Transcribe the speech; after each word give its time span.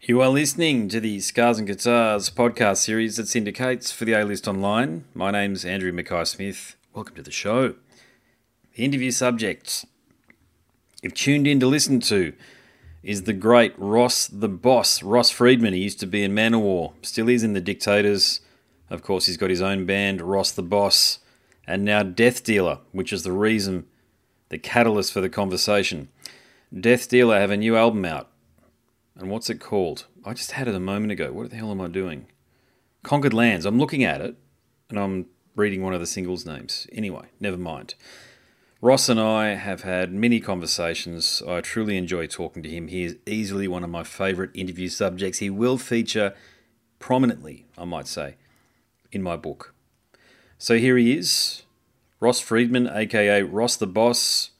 You 0.00 0.20
are 0.20 0.28
listening 0.28 0.88
to 0.90 1.00
the 1.00 1.20
Scars 1.20 1.58
and 1.58 1.66
Guitars 1.66 2.28
podcast 2.28 2.78
series 2.78 3.16
that 3.16 3.28
syndicates 3.28 3.90
for 3.90 4.04
the 4.04 4.12
A 4.12 4.24
List 4.24 4.46
Online. 4.46 5.04
My 5.14 5.30
name's 5.30 5.64
Andrew 5.64 5.92
Mackay 5.92 6.24
Smith. 6.24 6.76
Welcome 6.92 7.16
to 7.16 7.22
the 7.22 7.30
show. 7.30 7.74
The 8.74 8.84
interview 8.84 9.10
subject 9.10 9.86
you've 11.02 11.14
tuned 11.14 11.46
in 11.46 11.58
to 11.60 11.66
listen 11.66 12.00
to 12.00 12.34
is 13.02 13.22
the 13.22 13.32
great 13.32 13.72
Ross 13.78 14.26
the 14.26 14.48
Boss, 14.48 15.02
Ross 15.02 15.30
Friedman. 15.30 15.72
He 15.72 15.80
used 15.80 16.00
to 16.00 16.06
be 16.06 16.22
in 16.22 16.32
Manowar, 16.32 16.92
still 17.02 17.28
is 17.28 17.42
in 17.42 17.54
The 17.54 17.60
Dictators. 17.60 18.40
Of 18.90 19.02
course, 19.02 19.26
he's 19.26 19.36
got 19.38 19.50
his 19.50 19.62
own 19.62 19.86
band, 19.86 20.20
Ross 20.20 20.52
the 20.52 20.62
Boss, 20.62 21.20
and 21.66 21.84
now 21.84 22.02
Death 22.02 22.44
Dealer, 22.44 22.80
which 22.92 23.12
is 23.12 23.22
the 23.22 23.32
reason, 23.32 23.86
the 24.50 24.58
catalyst 24.58 25.12
for 25.12 25.22
the 25.22 25.30
conversation. 25.30 26.08
Death 26.78 27.08
Dealer 27.08 27.40
have 27.40 27.50
a 27.50 27.56
new 27.56 27.76
album 27.76 28.04
out. 28.04 28.28
And 29.16 29.30
what's 29.30 29.50
it 29.50 29.60
called? 29.60 30.06
I 30.24 30.34
just 30.34 30.52
had 30.52 30.68
it 30.68 30.74
a 30.74 30.80
moment 30.80 31.12
ago. 31.12 31.32
What 31.32 31.50
the 31.50 31.56
hell 31.56 31.70
am 31.70 31.80
I 31.80 31.88
doing? 31.88 32.26
Conquered 33.02 33.34
Lands. 33.34 33.64
I'm 33.64 33.78
looking 33.78 34.02
at 34.02 34.20
it 34.20 34.36
and 34.90 34.98
I'm 34.98 35.26
reading 35.54 35.82
one 35.82 35.94
of 35.94 36.00
the 36.00 36.06
singles 36.06 36.44
names. 36.44 36.86
Anyway, 36.92 37.28
never 37.38 37.56
mind. 37.56 37.94
Ross 38.80 39.08
and 39.08 39.20
I 39.20 39.54
have 39.54 39.82
had 39.82 40.12
many 40.12 40.40
conversations. 40.40 41.42
I 41.48 41.60
truly 41.60 41.96
enjoy 41.96 42.26
talking 42.26 42.62
to 42.64 42.68
him. 42.68 42.88
He 42.88 43.04
is 43.04 43.16
easily 43.24 43.68
one 43.68 43.84
of 43.84 43.90
my 43.90 44.02
favourite 44.02 44.50
interview 44.52 44.88
subjects. 44.88 45.38
He 45.38 45.48
will 45.48 45.78
feature 45.78 46.34
prominently, 46.98 47.66
I 47.78 47.84
might 47.84 48.06
say, 48.06 48.36
in 49.10 49.22
my 49.22 49.36
book. 49.36 49.74
So 50.58 50.76
here 50.76 50.96
he 50.96 51.16
is, 51.16 51.62
Ross 52.20 52.40
Friedman, 52.40 52.88
aka 52.88 53.42
Ross 53.42 53.76
the 53.76 53.86
Boss, 53.86 54.50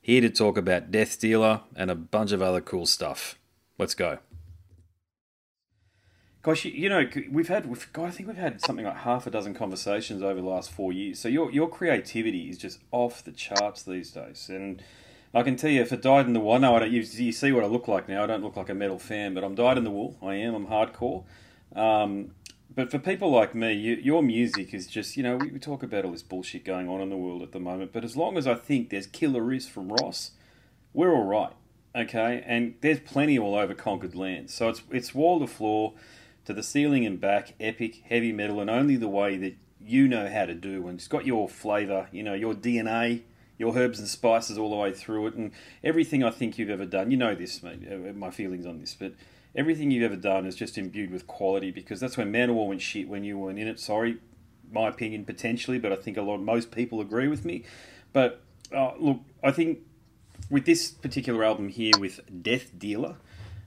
here 0.00 0.20
to 0.20 0.30
talk 0.30 0.58
about 0.58 0.90
Death 0.90 1.18
Dealer 1.20 1.60
and 1.76 1.90
a 1.90 1.94
bunch 1.94 2.32
of 2.32 2.42
other 2.42 2.60
cool 2.60 2.86
stuff. 2.86 3.38
Let's 3.82 3.96
go. 3.96 4.18
Gosh, 6.42 6.64
you, 6.64 6.88
know, 6.88 7.04
we've 7.32 7.48
had, 7.48 7.66
we've, 7.66 7.84
I 7.98 8.10
think 8.10 8.28
we've 8.28 8.36
had 8.36 8.60
something 8.60 8.84
like 8.84 8.98
half 8.98 9.26
a 9.26 9.30
dozen 9.30 9.54
conversations 9.54 10.22
over 10.22 10.40
the 10.40 10.46
last 10.46 10.70
four 10.70 10.92
years. 10.92 11.18
So 11.18 11.26
your 11.26 11.50
your 11.50 11.68
creativity 11.68 12.48
is 12.48 12.58
just 12.58 12.78
off 12.92 13.24
the 13.24 13.32
charts 13.32 13.82
these 13.82 14.12
days, 14.12 14.48
and 14.48 14.80
I 15.34 15.42
can 15.42 15.56
tell 15.56 15.68
you, 15.68 15.80
if 15.80 15.92
it 15.92 16.00
died 16.00 16.26
in 16.26 16.32
the 16.32 16.38
wool, 16.38 16.60
no, 16.60 16.76
I 16.76 16.78
don't. 16.78 16.92
You, 16.92 17.00
you 17.00 17.32
see 17.32 17.50
what 17.50 17.64
I 17.64 17.66
look 17.66 17.88
like 17.88 18.08
now. 18.08 18.22
I 18.22 18.26
don't 18.28 18.44
look 18.44 18.56
like 18.56 18.68
a 18.68 18.74
metal 18.74 19.00
fan, 19.00 19.34
but 19.34 19.42
I'm 19.42 19.56
dyed 19.56 19.78
in 19.78 19.82
the 19.82 19.90
wool. 19.90 20.16
I 20.22 20.36
am. 20.36 20.54
I'm 20.54 20.68
hardcore. 20.68 21.24
Um, 21.74 22.36
but 22.72 22.88
for 22.88 23.00
people 23.00 23.32
like 23.32 23.52
me, 23.52 23.72
you, 23.72 23.96
your 23.96 24.22
music 24.22 24.72
is 24.72 24.86
just, 24.86 25.16
you 25.16 25.24
know, 25.24 25.38
we, 25.38 25.50
we, 25.50 25.58
talk 25.58 25.82
about 25.82 26.04
all 26.04 26.12
this 26.12 26.22
bullshit 26.22 26.64
going 26.64 26.88
on 26.88 27.00
in 27.00 27.10
the 27.10 27.16
world 27.16 27.42
at 27.42 27.50
the 27.50 27.58
moment, 27.58 27.92
but 27.92 28.04
as 28.04 28.16
long 28.16 28.38
as 28.38 28.46
I 28.46 28.54
think 28.54 28.90
there's 28.90 29.08
killer 29.08 29.42
riffs 29.42 29.68
from 29.68 29.88
Ross, 29.88 30.30
we're 30.94 31.12
all 31.12 31.24
right, 31.24 31.52
okay? 31.94 32.42
And 32.46 32.74
there's 32.80 33.00
plenty 33.00 33.38
all 33.38 33.54
over 33.54 33.74
Conquered 33.74 34.14
Lands. 34.14 34.54
So 34.54 34.68
it's, 34.68 34.82
it's 34.90 35.14
wall 35.14 35.40
to 35.40 35.46
floor, 35.46 35.94
to 36.44 36.52
the 36.52 36.62
ceiling 36.62 37.06
and 37.06 37.20
back, 37.20 37.54
epic, 37.60 38.02
heavy 38.08 38.32
metal, 38.32 38.60
and 38.60 38.70
only 38.70 38.96
the 38.96 39.08
way 39.08 39.36
that 39.36 39.56
you 39.80 40.08
know 40.08 40.28
how 40.28 40.46
to 40.46 40.54
do. 40.54 40.86
And 40.88 40.98
it's 40.98 41.08
got 41.08 41.26
your 41.26 41.48
flavour, 41.48 42.08
you 42.12 42.22
know, 42.22 42.34
your 42.34 42.54
DNA, 42.54 43.22
your 43.58 43.76
herbs 43.76 43.98
and 43.98 44.08
spices 44.08 44.58
all 44.58 44.70
the 44.70 44.76
way 44.76 44.92
through 44.92 45.28
it, 45.28 45.34
and 45.34 45.52
everything 45.84 46.24
I 46.24 46.30
think 46.30 46.58
you've 46.58 46.70
ever 46.70 46.86
done. 46.86 47.10
You 47.10 47.16
know 47.16 47.34
this, 47.34 47.62
mate, 47.62 47.80
uh, 47.90 48.12
my 48.12 48.30
feelings 48.30 48.66
on 48.66 48.80
this, 48.80 48.94
but 48.98 49.12
everything 49.54 49.90
you've 49.90 50.02
ever 50.02 50.16
done 50.16 50.46
is 50.46 50.56
just 50.56 50.78
imbued 50.78 51.10
with 51.10 51.26
quality 51.26 51.70
because 51.70 52.00
that's 52.00 52.16
when 52.16 52.30
man 52.30 52.48
Manowar 52.48 52.68
went 52.68 52.80
shit 52.80 53.08
when 53.08 53.24
you 53.24 53.38
weren't 53.38 53.58
in 53.58 53.68
it. 53.68 53.78
Sorry, 53.78 54.18
my 54.70 54.88
opinion 54.88 55.24
potentially, 55.24 55.78
but 55.78 55.92
I 55.92 55.96
think 55.96 56.16
a 56.16 56.22
lot 56.22 56.38
most 56.38 56.70
people 56.70 57.00
agree 57.00 57.28
with 57.28 57.44
me. 57.44 57.64
But 58.12 58.42
uh, 58.74 58.92
look, 58.98 59.20
I 59.42 59.50
think 59.50 59.80
with 60.50 60.66
this 60.66 60.90
particular 60.90 61.44
album 61.44 61.68
here 61.68 61.92
with 61.98 62.20
Death 62.42 62.78
Dealer, 62.78 63.16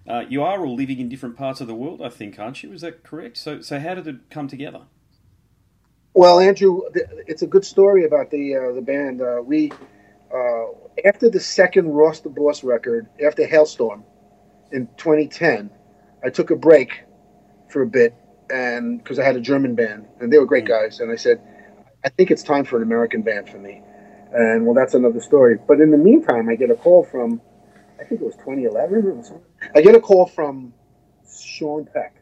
uh, 0.08 0.24
you 0.30 0.44
are 0.44 0.64
all 0.64 0.76
living 0.76 1.00
in 1.00 1.10
different 1.10 1.36
parts 1.36 1.62
of 1.62 1.68
the 1.68 1.76
world, 1.76 2.02
I 2.02 2.10
think, 2.10 2.38
aren't 2.38 2.62
you? 2.62 2.72
Is 2.74 2.82
that 2.82 3.04
correct? 3.04 3.38
So, 3.38 3.62
so 3.62 3.80
how 3.80 3.96
did 3.96 4.08
it 4.08 4.30
come 4.30 4.48
together? 4.48 4.82
Well, 6.14 6.40
Andrew, 6.40 6.84
it's 6.94 7.42
a 7.42 7.48
good 7.48 7.66
story 7.66 8.06
about 8.06 8.32
the 8.32 8.56
uh, 8.56 8.72
the 8.74 8.82
band. 8.82 9.22
Uh, 9.22 9.42
we 9.44 9.72
uh, 10.34 10.66
after 11.06 11.30
the 11.30 11.42
second 11.42 11.90
Ross 11.90 12.22
the 12.22 12.30
Boss 12.30 12.64
record, 12.64 13.08
after 13.26 13.46
Hailstorm 13.46 14.06
in 14.72 14.88
2010, 14.96 15.70
I 16.24 16.30
took 16.30 16.52
a 16.52 16.56
break 16.56 17.04
for 17.70 17.82
a 17.82 17.88
bit, 17.88 18.16
and 18.50 18.98
because 18.98 19.20
I 19.20 19.26
had 19.26 19.36
a 19.36 19.42
German 19.42 19.76
band, 19.76 20.08
and 20.22 20.32
they 20.32 20.38
were 20.38 20.46
great 20.46 20.64
mm. 20.64 20.70
guys, 20.70 21.02
and 21.02 21.12
I 21.12 21.16
said, 21.16 21.42
I 22.06 22.10
think 22.10 22.32
it's 22.32 22.44
time 22.44 22.64
for 22.64 22.78
an 22.78 22.84
American 22.84 23.22
band 23.22 23.50
for 23.50 23.58
me, 23.58 23.82
and 24.36 24.66
well, 24.66 24.76
that's 24.76 24.94
another 24.94 25.22
story. 25.22 25.58
But 25.68 25.80
in 25.80 25.92
the 25.92 25.98
meantime, 25.98 26.50
I 26.50 26.56
get 26.56 26.70
a 26.70 26.76
call 26.76 27.06
from, 27.06 27.42
I 28.00 28.04
think 28.04 28.22
it 28.22 28.26
was 28.26 28.36
2011 28.36 29.06
or 29.06 29.24
something. 29.24 29.42
I 29.74 29.82
get 29.82 29.96
a 29.96 30.00
call 30.00 30.26
from 30.28 30.74
Sean 31.26 31.88
Peck, 31.92 32.16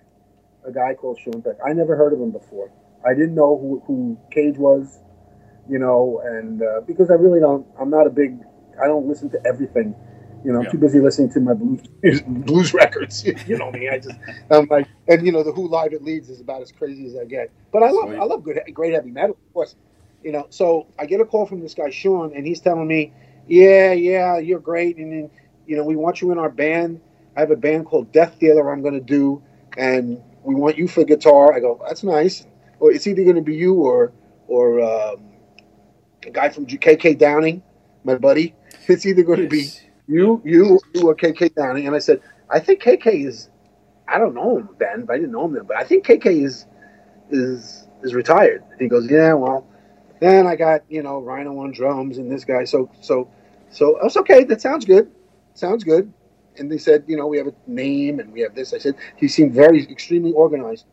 a 0.66 0.72
guy 0.72 0.94
called 0.94 1.20
Sean 1.20 1.42
Peck. 1.42 1.56
I 1.66 1.74
never 1.74 1.96
heard 1.96 2.14
of 2.14 2.22
him 2.22 2.32
before. 2.32 2.72
I 3.06 3.14
didn't 3.14 3.36
know 3.36 3.58
who, 3.58 3.84
who 3.88 4.18
Cage 4.32 4.58
was, 4.58 5.00
you 5.68 5.80
know, 5.80 6.22
and 6.24 6.62
uh, 6.62 6.82
because 6.86 7.10
I 7.10 7.16
really 7.16 7.40
don't, 7.40 7.66
I'm 7.80 7.90
not 7.90 8.06
a 8.06 8.12
big, 8.12 8.38
I 8.82 8.86
don't 8.86 9.08
listen 9.08 9.30
to 9.32 9.42
everything 9.46 9.96
you 10.44 10.52
know, 10.52 10.60
I'm 10.60 10.72
too 10.72 10.78
busy 10.78 11.00
listening 11.00 11.32
to 11.32 11.40
my 11.40 11.54
blues 11.54 11.82
blues 12.28 12.74
records. 12.74 13.24
You 13.48 13.58
know 13.58 13.72
me. 13.72 13.90
I 13.90 14.00
just 14.00 14.16
I'm 14.52 14.68
like, 14.70 14.88
and 15.08 15.26
you 15.26 15.32
know, 15.32 15.44
the 15.44 15.52
Who 15.52 15.68
live 15.68 15.94
at 15.94 16.04
Leeds 16.04 16.30
is 16.30 16.42
about 16.42 16.62
as 16.62 16.72
crazy 16.72 17.06
as 17.06 17.16
I 17.16 17.26
get. 17.26 17.50
But 17.72 17.84
I 17.84 17.92
love 17.92 18.10
Sweet. 18.10 18.20
I 18.20 18.24
love 18.24 18.44
good 18.44 18.60
great 18.74 18.94
heavy 18.94 19.12
metal, 19.12 19.38
of 19.48 19.54
course. 19.54 19.76
You 20.24 20.32
know, 20.32 20.48
so 20.50 20.88
I 20.98 21.06
get 21.06 21.20
a 21.22 21.26
call 21.26 21.46
from 21.46 21.62
this 21.62 21.74
guy 21.74 21.90
Sean, 21.90 22.34
and 22.36 22.46
he's 22.46 22.62
telling 22.62 22.88
me, 22.88 23.14
"Yeah, 23.48 23.92
yeah, 23.92 24.38
you're 24.38 24.60
great, 24.60 24.98
and 24.98 25.12
then 25.12 25.30
you 25.68 25.76
know, 25.76 25.84
we 25.84 25.96
want 25.96 26.22
you 26.22 26.32
in 26.32 26.38
our 26.38 26.50
band. 26.50 27.02
I 27.36 27.42
have 27.42 27.52
a 27.52 27.56
band 27.56 27.86
called 27.86 28.12
Death 28.12 28.40
Dealer. 28.40 28.72
I'm 28.72 28.82
going 28.82 28.94
to 28.94 29.02
do, 29.02 29.42
and 29.78 30.22
we 30.44 30.56
want 30.56 30.78
you 30.78 30.88
for 30.88 31.04
guitar." 31.04 31.54
I 31.54 31.60
go, 31.60 31.80
"That's 31.86 32.04
nice." 32.04 32.46
Or 32.80 32.92
it's 32.92 33.08
either 33.08 33.24
going 33.24 33.36
to 33.36 33.42
be 33.42 33.56
you 33.56 33.76
or 33.76 34.14
or 34.48 34.82
um, 34.82 35.24
a 36.26 36.32
guy 36.32 36.50
from 36.50 36.66
KK 36.66 37.18
Downing, 37.18 37.62
my 38.04 38.16
buddy. 38.16 38.56
It's 38.88 39.06
either 39.06 39.24
going 39.24 39.42
to 39.42 39.48
be 39.48 39.70
you 40.08 40.42
you 40.46 40.80
you 40.94 41.06
were 41.06 41.16
KK 41.16 41.56
Downing, 41.56 41.88
and 41.88 41.96
I 41.96 42.00
said, 42.00 42.22
I 42.50 42.60
think 42.60 42.82
KK 42.82 43.26
is. 43.26 43.50
I 44.08 44.20
don't 44.20 44.36
know 44.36 44.58
him 44.58 44.70
then, 44.80 45.06
but 45.06 45.14
I 45.14 45.18
didn't 45.18 45.32
know 45.32 45.46
him 45.46 45.54
then. 45.54 45.64
But 45.64 45.78
I 45.78 45.84
think 45.84 46.06
KK 46.06 46.44
is 46.44 46.66
is 47.30 47.88
is 48.04 48.14
retired. 48.14 48.64
And 48.72 48.82
he 48.82 48.88
goes, 48.88 49.10
yeah, 49.10 49.34
well. 49.34 49.68
Then 50.24 50.48
I 50.48 50.56
got 50.56 50.84
you 50.90 51.04
know 51.04 51.20
Rhino 51.20 51.60
on 51.60 51.74
drums 51.74 52.18
and 52.18 52.32
this 52.32 52.46
guy. 52.46 52.64
So 52.64 52.90
so 53.02 53.30
so 53.72 54.00
I 54.00 54.06
was 54.06 54.16
okay. 54.18 54.46
That 54.46 54.62
sounds 54.62 54.86
good. 54.86 55.12
Sounds 55.54 55.84
good. 55.84 56.12
And 56.58 56.72
they 56.72 56.78
said, 56.78 57.04
you 57.08 57.18
know, 57.18 57.28
we 57.28 57.38
have 57.40 57.48
a 57.48 57.54
name 57.68 58.20
and 58.22 58.32
we 58.32 58.40
have 58.42 58.56
this. 58.56 58.74
I 58.74 58.78
said 58.78 58.96
he 59.18 59.28
seemed 59.28 59.54
very 59.54 59.84
extremely 59.84 60.32
organized. 60.32 60.86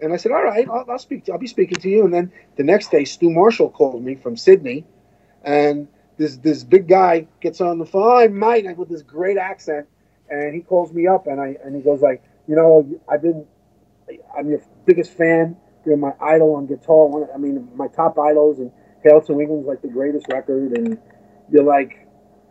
And 0.00 0.12
I 0.12 0.16
said, 0.16 0.32
all 0.32 0.42
right, 0.42 0.66
I'll, 0.68 0.86
I'll 0.88 0.98
speak. 0.98 1.24
To, 1.26 1.32
I'll 1.32 1.38
be 1.38 1.48
speaking 1.48 1.78
to 1.78 1.88
you. 1.88 2.04
And 2.06 2.14
then 2.14 2.32
the 2.56 2.64
next 2.64 2.90
day, 2.90 3.04
Stu 3.04 3.30
Marshall 3.30 3.68
called 3.68 4.02
me 4.02 4.14
from 4.14 4.36
Sydney, 4.38 4.86
and 5.44 5.86
this 6.16 6.36
this 6.38 6.64
big 6.64 6.88
guy 6.88 7.26
gets 7.40 7.60
on 7.60 7.78
the 7.78 7.86
phone, 7.86 8.16
I 8.16 8.28
might 8.28 8.76
with 8.78 8.88
this 8.88 9.02
great 9.02 9.36
accent, 9.36 9.86
and 10.30 10.54
he 10.54 10.62
calls 10.62 10.92
me 10.94 11.06
up 11.06 11.26
and 11.26 11.38
I 11.38 11.56
and 11.62 11.76
he 11.76 11.82
goes 11.82 12.00
like, 12.00 12.22
you 12.48 12.56
know, 12.56 12.88
I've 13.06 13.20
been, 13.20 13.46
I'm 14.36 14.48
your 14.48 14.62
biggest 14.86 15.12
fan. 15.12 15.56
You're 15.84 15.96
my 15.96 16.12
idol 16.20 16.54
on 16.54 16.66
guitar. 16.66 17.06
One, 17.06 17.26
I 17.34 17.38
mean, 17.38 17.68
my 17.74 17.88
top 17.88 18.18
idols, 18.18 18.58
and 18.58 18.70
Hail 19.02 19.20
to 19.22 19.40
England's 19.40 19.66
like 19.66 19.82
the 19.82 19.88
greatest 19.88 20.26
record, 20.30 20.72
and 20.76 20.98
you're 21.50 21.64
like, 21.64 22.06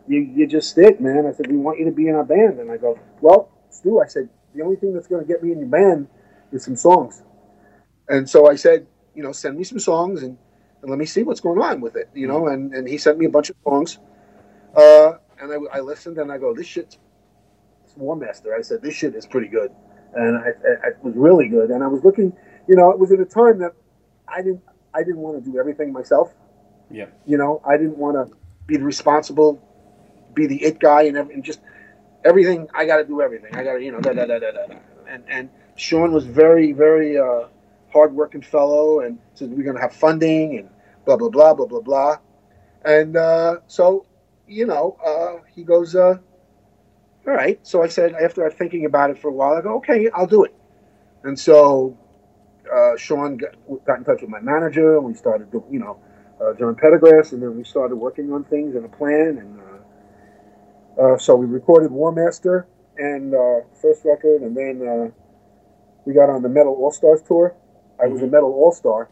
you 0.06 0.20
you 0.20 0.46
just 0.46 0.76
it, 0.78 1.00
man. 1.00 1.26
I 1.26 1.32
said 1.32 1.50
we 1.50 1.56
want 1.56 1.78
you 1.78 1.86
to 1.86 1.92
be 1.92 2.08
in 2.08 2.14
our 2.14 2.24
band, 2.24 2.60
and 2.60 2.70
I 2.70 2.76
go, 2.76 2.98
well, 3.20 3.50
Stu, 3.70 4.00
I 4.00 4.06
said 4.06 4.28
the 4.54 4.62
only 4.62 4.76
thing 4.76 4.92
that's 4.92 5.06
going 5.06 5.22
to 5.22 5.28
get 5.28 5.42
me 5.42 5.52
in 5.52 5.58
your 5.58 5.68
band 5.68 6.08
is 6.52 6.64
some 6.64 6.76
songs, 6.76 7.22
and 8.08 8.28
so 8.28 8.50
I 8.50 8.56
said, 8.56 8.86
you 9.14 9.22
know, 9.22 9.32
send 9.32 9.56
me 9.56 9.64
some 9.64 9.78
songs 9.78 10.22
and 10.22 10.36
and 10.82 10.90
let 10.90 10.98
me 10.98 11.06
see 11.06 11.22
what's 11.22 11.40
going 11.40 11.60
on 11.60 11.80
with 11.80 11.96
it, 11.96 12.10
you 12.12 12.26
know. 12.26 12.48
And, 12.48 12.74
and 12.74 12.88
he 12.88 12.98
sent 12.98 13.18
me 13.18 13.26
a 13.26 13.30
bunch 13.30 13.50
of 13.50 13.56
songs, 13.64 13.98
uh, 14.76 15.12
and 15.40 15.52
I, 15.52 15.78
I, 15.78 15.80
listened 15.80 16.18
and 16.18 16.30
I 16.30 16.38
go, 16.38 16.54
this 16.54 16.66
shit's 16.66 16.98
War 17.96 18.16
Master. 18.16 18.54
I 18.54 18.62
said, 18.62 18.82
this 18.82 18.94
shit 18.94 19.14
is 19.14 19.24
pretty 19.24 19.48
good, 19.48 19.70
and 20.14 20.36
I, 20.36 20.48
I, 20.48 20.88
it 20.88 20.98
was 21.02 21.14
really 21.14 21.48
good. 21.48 21.70
And 21.70 21.82
I 21.84 21.86
was 21.86 22.02
looking, 22.04 22.32
you 22.68 22.76
know, 22.76 22.90
it 22.90 22.98
was 22.98 23.12
at 23.12 23.20
a 23.20 23.24
time 23.24 23.58
that 23.60 23.72
I 24.28 24.38
didn't 24.42 24.62
I 24.94 25.00
didn't 25.00 25.18
want 25.18 25.42
to 25.42 25.50
do 25.50 25.58
everything 25.58 25.92
myself. 25.92 26.32
Yeah. 26.90 27.06
You 27.26 27.38
know, 27.38 27.62
I 27.66 27.76
didn't 27.76 27.98
want 27.98 28.16
to 28.16 28.36
be 28.66 28.76
the 28.76 28.84
responsible, 28.84 29.60
be 30.34 30.46
the 30.46 30.62
it 30.62 30.78
guy, 30.78 31.02
and, 31.02 31.16
and 31.16 31.42
just 31.44 31.60
everything. 32.24 32.68
I 32.74 32.84
got 32.86 32.98
to 32.98 33.04
do 33.04 33.22
everything. 33.22 33.54
I 33.54 33.64
got 33.64 33.74
to, 33.74 33.82
you 33.82 33.92
know, 33.92 34.00
da 34.00 34.12
da 34.12 34.26
da 34.26 34.38
da 34.38 34.50
da. 34.52 34.74
And 35.08 35.24
and 35.28 35.50
Sean 35.76 36.12
was 36.12 36.24
very 36.24 36.72
very. 36.72 37.18
Uh, 37.18 37.48
hardworking 37.92 38.42
fellow, 38.42 39.00
and 39.00 39.18
said 39.34 39.50
we're 39.50 39.62
going 39.62 39.76
to 39.76 39.82
have 39.82 39.94
funding 39.94 40.58
and 40.58 40.68
blah 41.04 41.16
blah 41.16 41.28
blah 41.28 41.54
blah 41.54 41.66
blah 41.66 41.80
blah. 41.80 42.16
And 42.84 43.16
uh, 43.16 43.58
so, 43.66 44.06
you 44.48 44.66
know, 44.66 44.96
uh, 45.04 45.44
he 45.54 45.62
goes, 45.62 45.94
uh, 45.94 46.18
"All 47.26 47.34
right." 47.34 47.64
So 47.66 47.82
I 47.82 47.88
said, 47.88 48.14
after 48.14 48.48
thinking 48.50 48.86
about 48.86 49.10
it 49.10 49.18
for 49.18 49.28
a 49.28 49.32
while, 49.32 49.54
I 49.54 49.60
go, 49.60 49.76
"Okay, 49.76 50.08
I'll 50.10 50.26
do 50.26 50.44
it." 50.44 50.54
And 51.22 51.38
so 51.38 51.96
uh, 52.72 52.96
Sean 52.96 53.36
got, 53.36 53.54
got, 53.84 53.98
in 53.98 54.04
touch 54.04 54.22
with 54.22 54.30
my 54.30 54.40
manager, 54.40 54.96
and 54.96 55.06
we 55.06 55.14
started, 55.14 55.50
doing, 55.50 55.64
you 55.70 55.78
know, 55.78 55.98
uh, 56.40 56.54
John 56.54 56.74
Pendergrass, 56.74 57.32
and 57.32 57.42
then 57.42 57.56
we 57.56 57.64
started 57.64 57.96
working 57.96 58.32
on 58.32 58.44
things 58.44 58.74
and 58.74 58.84
a 58.84 58.88
plan, 58.88 59.38
and 59.38 59.60
uh, 61.00 61.16
so 61.18 61.34
we 61.36 61.46
recorded 61.46 61.90
War 61.90 62.12
Master 62.12 62.66
and 62.98 63.34
uh, 63.34 63.60
first 63.80 64.04
record, 64.04 64.42
and 64.42 64.56
then 64.56 64.86
uh, 64.86 65.10
we 66.04 66.12
got 66.12 66.28
on 66.28 66.42
the 66.42 66.48
Metal 66.48 66.74
All 66.74 66.90
Stars 66.92 67.22
tour. 67.22 67.54
I 68.02 68.06
was 68.06 68.22
a 68.22 68.26
Mhm. 68.26 68.32
Metal 68.32 68.52
All 68.52 68.72
Star. 68.72 69.08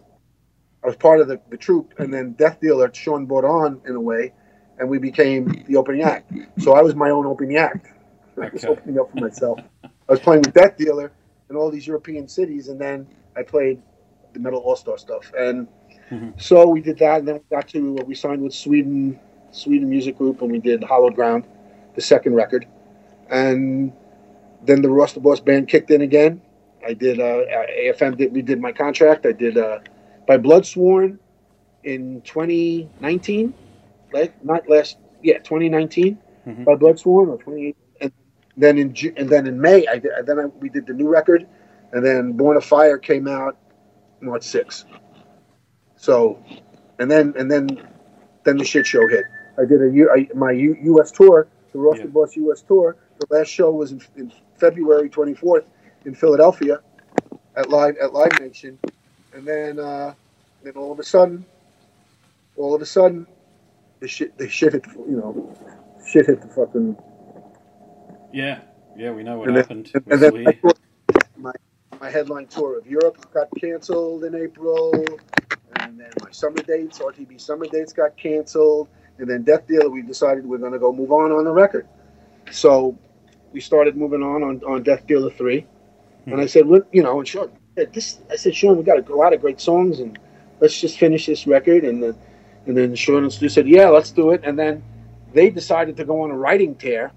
I 0.82 0.86
was 0.86 0.96
part 0.96 1.20
of 1.20 1.28
the, 1.28 1.40
the 1.50 1.56
troupe, 1.56 1.94
and 1.98 2.12
then 2.12 2.32
Death 2.32 2.60
Dealer 2.60 2.92
Sean 2.92 3.26
brought 3.26 3.44
on 3.44 3.80
in 3.86 3.94
a 3.96 4.00
way, 4.00 4.32
and 4.78 4.88
we 4.88 4.98
became 4.98 5.64
the 5.66 5.76
opening 5.76 6.02
act. 6.02 6.32
So 6.58 6.72
I 6.72 6.82
was 6.82 6.94
my 6.94 7.10
own 7.10 7.26
opening 7.26 7.56
act. 7.56 7.86
I 8.42 8.48
was 8.52 8.64
Okay. 8.64 8.68
opening 8.68 8.98
up 8.98 9.10
for 9.10 9.18
myself. 9.18 9.60
I 9.84 10.12
was 10.12 10.20
playing 10.20 10.42
with 10.42 10.54
Death 10.54 10.76
Dealer 10.76 11.12
in 11.48 11.56
all 11.56 11.70
these 11.70 11.86
European 11.86 12.28
cities, 12.28 12.68
and 12.68 12.80
then 12.80 13.06
I 13.40 13.42
played 13.42 13.80
the 14.34 14.40
Metal 14.40 14.60
All 14.60 14.76
Star 14.76 14.98
stuff. 14.98 15.32
And 15.38 15.66
Mhm. 16.10 16.32
so 16.40 16.68
we 16.68 16.80
did 16.80 16.98
that, 16.98 17.20
and 17.20 17.28
then 17.28 17.34
we 17.36 17.56
got 17.56 17.68
to 17.68 17.94
we 18.06 18.14
signed 18.14 18.42
with 18.42 18.52
Sweden 18.54 19.18
Sweden 19.50 19.88
Music 19.88 20.16
Group, 20.18 20.42
and 20.42 20.50
we 20.52 20.58
did 20.60 20.84
Hallowed 20.84 21.14
Ground, 21.14 21.44
the 21.94 22.00
second 22.02 22.34
record, 22.34 22.66
and 23.30 23.92
then 24.64 24.82
the 24.82 24.88
the 25.14 25.20
Boss 25.20 25.40
band 25.40 25.68
kicked 25.68 25.90
in 25.90 26.02
again. 26.02 26.40
I 26.86 26.94
did 26.94 27.18
uh, 27.20 27.42
AFM 27.86 28.16
did 28.16 28.32
we 28.32 28.42
did 28.42 28.60
my 28.60 28.72
contract. 28.72 29.26
I 29.26 29.32
did 29.32 29.56
uh, 29.58 29.78
by 30.26 30.36
Blood 30.36 30.64
Sworn 30.66 31.18
in 31.84 32.20
2019, 32.22 33.54
like 34.12 34.32
not 34.44 34.68
last 34.68 34.98
yeah 35.22 35.38
2019 35.38 36.18
Mhm. 36.46 36.64
by 36.64 36.74
Blood 36.74 36.98
Sworn 36.98 37.28
or 37.30 37.36
28, 37.38 37.76
and 38.00 38.12
then 38.56 38.78
in 38.78 38.94
Ju- 38.94 39.12
and 39.16 39.28
then 39.28 39.46
in 39.46 39.60
May 39.60 39.86
I 39.86 39.98
did, 39.98 40.12
then 40.26 40.38
I, 40.38 40.44
we 40.60 40.68
did 40.68 40.86
the 40.86 40.94
new 40.94 41.08
record, 41.08 41.46
and 41.92 42.04
then 42.04 42.32
Born 42.32 42.56
of 42.56 42.64
Fire 42.64 42.98
came 42.98 43.26
out 43.28 43.56
March 44.20 44.42
6th. 44.42 44.84
So, 45.96 46.42
and 46.98 47.10
then 47.10 47.34
and 47.38 47.50
then 47.50 47.86
then 48.44 48.56
the 48.56 48.64
shit 48.64 48.86
show 48.86 49.06
hit. 49.08 49.24
I 49.58 49.64
did 49.66 49.82
a 49.82 49.90
U, 49.90 50.10
I, 50.10 50.28
my 50.34 50.52
U, 50.52 50.76
U.S. 50.82 51.10
tour, 51.10 51.46
the 51.72 51.78
Ross 51.78 51.98
Yeah. 51.98 52.06
Boss 52.06 52.36
U.S. 52.36 52.62
tour. 52.62 52.96
The 53.18 53.26
last 53.36 53.48
show 53.48 53.70
was 53.70 53.92
in, 53.92 54.00
in 54.16 54.32
February 54.58 55.10
24th 55.10 55.64
in 56.06 56.14
Philadelphia 56.14 56.80
at 57.56 57.68
Live 57.68 57.96
at 58.00 58.14
Live 58.14 58.40
Nation, 58.40 58.78
and 59.34 59.46
then 59.46 59.78
uh, 59.78 60.14
then 60.62 60.72
all 60.74 60.92
of 60.92 60.98
a 60.98 61.02
sudden, 61.04 61.44
all 62.56 62.74
of 62.74 62.80
a 62.80 62.86
sudden, 62.86 63.26
the 64.00 64.08
shit 64.08 64.38
the 64.38 64.48
shit 64.48 64.72
hit 64.72 64.84
the, 64.84 64.90
you 65.08 65.16
know 65.18 65.54
shit 66.06 66.26
hit 66.26 66.40
the 66.40 66.48
fucking 66.48 66.96
Yeah, 68.32 68.60
yeah, 68.96 69.10
we 69.10 69.22
know 69.22 69.38
what 69.38 69.48
And 69.48 69.56
then- 69.56 69.62
happened. 69.64 69.90
and, 69.94 70.22
and 70.22 70.46
then. 70.46 70.60
My 72.00 72.10
headline 72.10 72.46
tour 72.46 72.78
of 72.78 72.86
Europe 72.86 73.30
got 73.32 73.48
canceled 73.60 74.24
in 74.24 74.34
April, 74.34 74.94
and 75.76 76.00
then 76.00 76.10
my 76.22 76.30
summer 76.30 76.62
dates, 76.62 76.98
RTB 76.98 77.38
summer 77.38 77.66
dates, 77.66 77.92
got 77.92 78.16
canceled, 78.16 78.88
and 79.18 79.28
then 79.28 79.42
Death 79.42 79.66
Dealer, 79.66 79.90
we 79.90 80.00
decided 80.00 80.46
we're 80.46 80.58
going 80.58 80.72
to 80.72 80.78
go 80.78 80.92
move 80.92 81.12
on 81.12 81.30
on 81.30 81.44
the 81.44 81.52
record. 81.52 81.86
So 82.50 82.98
we 83.52 83.60
started 83.60 83.96
moving 83.96 84.22
on 84.22 84.42
on, 84.42 84.62
on 84.64 84.82
Death 84.82 85.06
Dealer 85.06 85.30
three, 85.30 85.66
and 86.24 86.40
I 86.40 86.46
said, 86.46 86.66
well, 86.66 86.80
you 86.90 87.02
know, 87.02 87.18
and 87.18 87.28
Sean, 87.28 87.50
this, 87.74 88.20
I 88.30 88.36
said, 88.36 88.54
Sean, 88.54 88.78
we 88.78 88.82
got 88.82 89.06
a 89.08 89.14
lot 89.14 89.34
of 89.34 89.42
great 89.42 89.60
songs, 89.60 90.00
and 90.00 90.18
let's 90.60 90.80
just 90.80 90.98
finish 90.98 91.26
this 91.26 91.46
record, 91.46 91.84
and 91.84 92.02
then 92.02 92.16
and 92.66 92.76
then 92.76 92.94
Sean 92.94 93.24
and 93.24 93.32
Stu 93.32 93.48
said, 93.50 93.68
yeah, 93.68 93.88
let's 93.88 94.10
do 94.10 94.30
it, 94.30 94.40
and 94.44 94.58
then 94.58 94.82
they 95.34 95.50
decided 95.50 95.98
to 95.98 96.04
go 96.04 96.22
on 96.22 96.30
a 96.30 96.36
writing 96.36 96.74
tear 96.76 97.12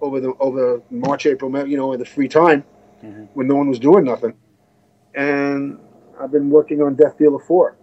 over 0.00 0.20
the 0.20 0.32
over 0.40 0.80
March, 0.90 1.26
April, 1.26 1.68
you 1.68 1.76
know, 1.76 1.92
in 1.92 1.98
the 1.98 2.06
free 2.06 2.28
time 2.28 2.64
Mhm. 3.02 3.28
when 3.34 3.46
no 3.46 3.56
one 3.56 3.68
was 3.68 3.78
doing 3.78 4.04
nothing. 4.04 4.34
And 5.14 5.78
I've 6.18 6.30
been 6.32 6.50
working 6.50 6.82
on 6.82 6.94
Death 6.94 7.18
Dealer 7.18 7.38
4. 7.38 7.76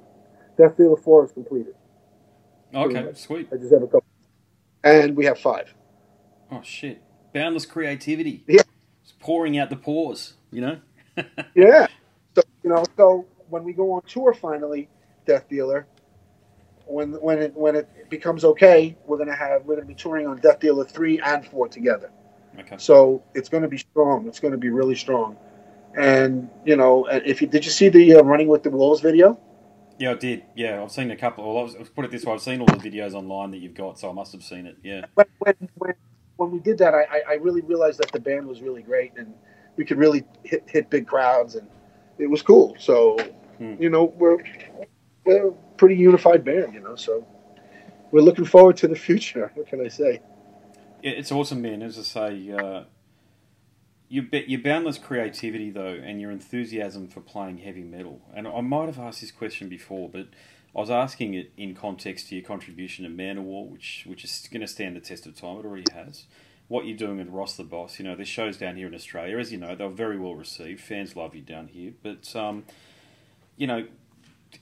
Death 0.57 0.77
Dealer 0.77 0.97
4 0.97 1.25
is 1.25 1.31
completed. 1.31 1.75
Okay, 2.73 3.11
sweet. 3.13 3.49
I 3.51 3.57
just 3.57 3.71
have 3.73 3.83
a 3.83 3.87
couple. 3.87 4.03
And 4.83 5.15
we 5.15 5.25
have 5.25 5.39
five. 5.39 5.73
Oh 6.51 6.61
shit! 6.63 7.01
Boundless 7.33 7.65
creativity. 7.65 8.43
Yeah. 8.47 8.61
It's 9.03 9.13
pouring 9.19 9.57
out 9.57 9.69
the 9.69 9.75
pores. 9.75 10.33
You 10.51 10.61
know. 10.61 10.77
Yeah. 11.55 11.87
So, 12.35 12.41
you 12.63 12.69
know, 12.71 12.83
so 12.97 13.25
when 13.49 13.63
we 13.63 13.73
go 13.73 13.91
on 13.93 14.01
tour 14.07 14.33
finally, 14.33 14.89
Death 15.27 15.47
Dealer, 15.47 15.85
when 16.85 17.13
when 17.13 17.39
it 17.39 17.55
when 17.55 17.75
it 17.75 17.87
becomes 18.09 18.43
okay, 18.43 18.97
we're 19.05 19.17
gonna 19.19 19.35
have 19.35 19.65
we're 19.65 19.75
gonna 19.75 19.87
be 19.87 19.93
touring 19.93 20.25
on 20.27 20.37
Death 20.37 20.59
Dealer 20.59 20.83
three 20.85 21.19
and 21.21 21.45
four 21.45 21.67
together. 21.67 22.11
Okay. 22.59 22.75
So 22.77 23.23
it's 23.33 23.49
gonna 23.49 23.67
be 23.67 23.77
strong. 23.77 24.27
It's 24.27 24.39
gonna 24.39 24.57
be 24.57 24.69
really 24.69 24.95
strong. 24.95 25.37
And 25.95 26.49
you 26.65 26.75
know, 26.75 27.05
if 27.05 27.41
you 27.41 27.47
did 27.47 27.65
you 27.65 27.71
see 27.71 27.89
the 27.89 28.15
uh, 28.15 28.23
Running 28.23 28.47
with 28.47 28.63
the 28.63 28.69
Wolves 28.69 29.01
video? 29.01 29.39
Yeah, 29.99 30.11
I 30.11 30.15
did. 30.15 30.43
Yeah, 30.55 30.81
I've 30.81 30.91
seen 30.91 31.11
a 31.11 31.15
couple. 31.15 31.43
Well, 31.53 31.63
was, 31.63 31.75
I'll 31.75 31.85
put 31.85 32.05
it 32.05 32.11
this 32.11 32.25
way: 32.25 32.33
I've 32.33 32.41
seen 32.41 32.59
all 32.61 32.65
the 32.67 32.73
videos 32.89 33.13
online 33.13 33.51
that 33.51 33.57
you've 33.59 33.75
got, 33.75 33.99
so 33.99 34.09
I 34.09 34.13
must 34.13 34.31
have 34.33 34.43
seen 34.43 34.65
it. 34.65 34.77
Yeah. 34.83 35.05
when 35.15 35.27
when 35.39 35.55
when, 35.77 35.93
when 36.37 36.51
we 36.51 36.59
did 36.59 36.77
that, 36.79 36.93
I, 36.95 37.03
I- 37.03 37.23
I 37.29 37.33
really 37.35 37.61
realized 37.61 37.99
that 37.99 38.11
the 38.11 38.19
band 38.19 38.47
was 38.47 38.61
really 38.61 38.81
great 38.81 39.13
and 39.17 39.33
we 39.77 39.85
could 39.85 39.97
really 39.97 40.23
hit 40.43 40.63
hit 40.67 40.89
big 40.89 41.07
crowds 41.07 41.55
and 41.55 41.67
it 42.17 42.27
was 42.27 42.41
cool. 42.41 42.75
So 42.79 43.17
Hmm. 43.59 43.75
you 43.79 43.89
know 43.91 44.05
we're 44.17 44.37
we're 45.25 45.49
a 45.49 45.51
pretty 45.77 45.95
unified 45.95 46.43
band, 46.43 46.73
you 46.73 46.79
know. 46.79 46.95
So 46.95 47.25
we're 48.11 48.21
looking 48.21 48.45
forward 48.45 48.77
to 48.77 48.87
the 48.87 48.95
future. 48.95 49.51
What 49.53 49.67
can 49.67 49.79
I 49.85 49.89
say? 49.89 50.21
It's 51.03 51.33
awesome, 51.33 51.61
man. 51.61 51.81
As 51.81 51.99
I 51.99 52.01
say, 52.01 52.51
uh, 52.51 52.83
your 54.07 54.23
your 54.31 54.61
boundless 54.61 54.97
creativity 54.97 55.69
though, 55.69 55.99
and 56.01 56.21
your 56.21 56.31
enthusiasm 56.31 57.09
for 57.09 57.19
playing 57.19 57.57
heavy 57.57 57.83
metal. 57.83 58.21
And 58.33 58.47
I 58.47 58.61
might 58.61 58.85
have 58.85 58.97
asked 58.97 59.19
this 59.19 59.31
question 59.31 59.67
before, 59.67 60.07
but 60.07 60.27
I 60.73 60.79
was 60.79 60.89
asking 60.89 61.33
it 61.33 61.51
in 61.57 61.75
context 61.75 62.29
to 62.29 62.35
your 62.35 62.45
contribution 62.45 63.03
to 63.03 63.11
Manowar, 63.11 63.69
which 63.69 64.05
which 64.07 64.23
is 64.23 64.47
going 64.49 64.61
to 64.61 64.67
stand 64.67 64.95
the 64.95 65.01
test 65.01 65.25
of 65.25 65.35
time. 65.35 65.57
It 65.57 65.65
already 65.65 65.91
has. 65.93 66.23
What 66.69 66.85
you're 66.85 66.97
doing 66.97 67.17
with 67.17 67.27
Ross 67.27 67.57
the 67.57 67.65
Boss, 67.65 67.99
you 67.99 68.05
know, 68.05 68.15
there's 68.15 68.29
shows 68.29 68.55
down 68.55 68.77
here 68.77 68.87
in 68.87 68.95
Australia, 68.95 69.37
as 69.37 69.51
you 69.51 69.57
know, 69.57 69.75
they're 69.75 69.89
very 69.89 70.17
well 70.17 70.35
received. 70.35 70.79
Fans 70.79 71.17
love 71.17 71.35
you 71.35 71.41
down 71.41 71.67
here, 71.67 71.91
but 72.01 72.33
um, 72.33 72.63
you 73.57 73.67
know, 73.67 73.87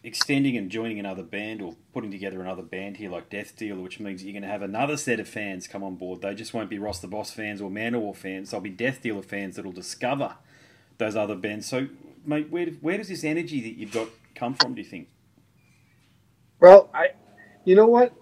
extending 0.04 0.58
and 0.58 0.70
joining 0.70 1.00
another 1.00 1.24
band 1.24 1.62
or 1.62 1.76
putting 1.94 2.12
together 2.12 2.42
another 2.42 2.62
band 2.62 2.98
here 2.98 3.10
like 3.10 3.30
Death 3.30 3.56
Dealer, 3.56 3.82
which 3.82 4.00
means 4.00 4.24
you're 4.24 4.34
going 4.34 4.44
to 4.44 4.50
have 4.50 4.62
another 4.62 4.98
set 4.98 5.20
of 5.20 5.28
fans 5.28 5.68
come 5.68 5.84
on 5.84 5.96
board. 5.96 6.22
They 6.22 6.34
just 6.34 6.54
won't 6.54 6.70
be 6.70 6.80
Ross 6.80 7.00
the 7.00 7.08
Boss 7.08 7.32
fans 7.32 7.62
or 7.62 7.70
Manowar 7.70 8.16
fans. 8.16 8.52
They'll 8.52 8.62
be 8.62 8.70
Death 8.70 9.02
Dealer 9.02 9.22
fans 9.22 9.56
that'll 9.56 9.72
discover 9.72 10.36
those 10.98 11.16
other 11.16 11.36
bands. 11.36 11.66
So, 11.68 11.88
mate, 12.26 12.50
where, 12.50 12.68
where 12.68 12.98
does 12.98 13.10
this 13.10 13.24
energy 13.24 13.62
that 13.62 13.80
you've 13.80 13.92
got 13.92 14.10
come 14.36 14.54
from, 14.56 14.76
do 14.76 14.82
you 14.82 14.88
think? 14.88 15.10
Well, 16.60 16.90
I, 16.94 17.10
you 17.66 17.76
know 17.76 17.88
what, 17.88 18.14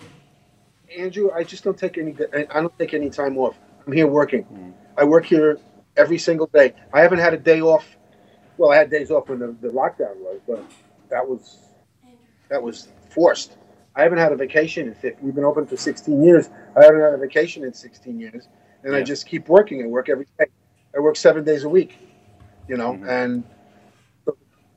Andrew, 0.97 1.29
I 1.31 1.43
just 1.43 1.63
don't 1.63 1.77
take 1.77 1.97
any. 1.97 2.15
I 2.33 2.61
don't 2.61 2.77
take 2.79 2.93
any 2.93 3.09
time 3.09 3.37
off. 3.37 3.55
I'm 3.85 3.93
here 3.93 4.07
working. 4.07 4.43
Hmm. 4.43 4.71
I 4.97 5.03
work 5.03 5.25
here 5.25 5.59
every 5.97 6.17
single 6.17 6.47
day. 6.47 6.73
I 6.93 7.01
haven't 7.01 7.19
had 7.19 7.33
a 7.33 7.37
day 7.37 7.61
off. 7.61 7.85
Well, 8.57 8.71
I 8.71 8.77
had 8.77 8.89
days 8.89 9.11
off 9.11 9.29
when 9.29 9.39
the, 9.39 9.55
the 9.61 9.69
lockdown 9.69 10.17
was, 10.17 10.39
but 10.47 10.63
that 11.09 11.27
was 11.27 11.57
that 12.49 12.61
was 12.61 12.87
forced. 13.09 13.57
I 13.95 14.03
haven't 14.03 14.19
had 14.19 14.31
a 14.31 14.35
vacation 14.35 14.87
in 14.87 14.93
50. 14.93 15.23
We've 15.23 15.35
been 15.35 15.43
open 15.43 15.65
for 15.65 15.75
16 15.77 16.23
years. 16.23 16.49
I 16.75 16.83
haven't 16.83 17.01
had 17.01 17.13
a 17.13 17.17
vacation 17.17 17.63
in 17.63 17.73
16 17.73 18.19
years, 18.19 18.47
and 18.83 18.95
I 18.95 19.03
just 19.03 19.25
keep 19.27 19.47
working. 19.49 19.83
I 19.83 19.87
work 19.87 20.09
every 20.09 20.25
day. 20.37 20.45
I 20.95 20.99
work 20.99 21.15
seven 21.15 21.43
days 21.43 21.63
a 21.63 21.69
week. 21.69 21.97
You 22.67 22.77
know, 22.77 22.93
Mhm. 22.93 23.07
and 23.09 23.43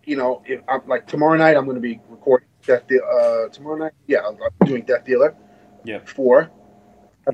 you 0.05 0.17
know, 0.17 0.43
if 0.47 0.61
I'm, 0.67 0.81
like 0.89 1.07
tomorrow 1.07 1.37
night, 1.37 1.57
I'm 1.57 1.65
going 1.65 1.77
to 1.77 1.81
be 1.81 2.01
recording 2.09 2.49
Death 2.67 2.89
Deal. 2.89 3.03
Uh, 3.05 3.49
tomorrow 3.51 3.77
night, 3.77 3.93
yeah, 4.09 4.27
I'm 4.27 4.67
doing 4.67 4.83
Death 4.83 5.05
Dealer. 5.05 5.35
Yeah. 5.85 6.01
Four. 6.05 6.51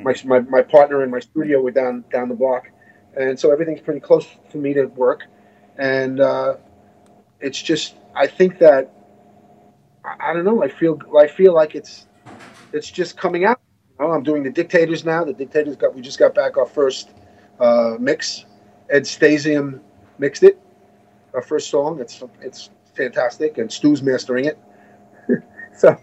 My, 0.02 0.14
my 0.25 0.40
my 0.40 0.62
partner 0.62 1.02
in 1.02 1.11
my 1.11 1.21
studio 1.21 1.62
were 1.62 1.71
down 1.71 2.05
down 2.12 2.28
the 2.28 2.35
block, 2.35 2.69
and 3.17 3.40
so 3.40 3.50
everything's 3.52 3.81
pretty 3.81 4.00
close 4.00 4.26
for 4.50 4.59
me 4.59 4.75
to 4.75 4.85
work, 4.85 5.25
and 5.78 6.21
uh, 6.21 6.57
it's 7.40 7.61
just 7.62 7.95
I 8.19 8.27
think 8.27 8.59
that 8.59 8.91
I, 10.05 10.31
I 10.31 10.33
don't 10.35 10.45
know. 10.45 10.63
I 10.63 10.69
feel 10.69 10.99
I 11.17 11.29
feel 11.29 11.55
like 11.55 11.77
it's 11.77 12.07
it's 12.73 12.91
just 12.91 13.17
coming 13.17 13.45
out. 13.45 13.61
You 14.01 14.07
know, 14.07 14.13
I'm 14.13 14.25
doing 14.25 14.43
the 14.43 14.51
Dictators 14.51 15.05
now. 15.05 15.25
The 15.25 15.33
Dictators 15.33 15.77
got 15.77 15.95
we 15.95 16.03
just 16.03 16.19
got 16.19 16.35
back 16.35 16.57
our 16.57 16.67
first 16.67 17.11
uh, 17.61 17.97
mix. 18.01 18.45
Ed 18.91 19.05
Stasium 19.05 19.81
mixed 20.19 20.43
it. 20.43 20.59
Our 21.33 21.43
first 21.43 21.71
song. 21.71 22.01
It's 22.01 22.23
it's 22.41 22.71
fantastic, 22.97 23.59
and 23.59 23.71
Stu's 23.73 24.03
mastering 24.03 24.47
it. 24.47 24.59
so, 25.77 25.97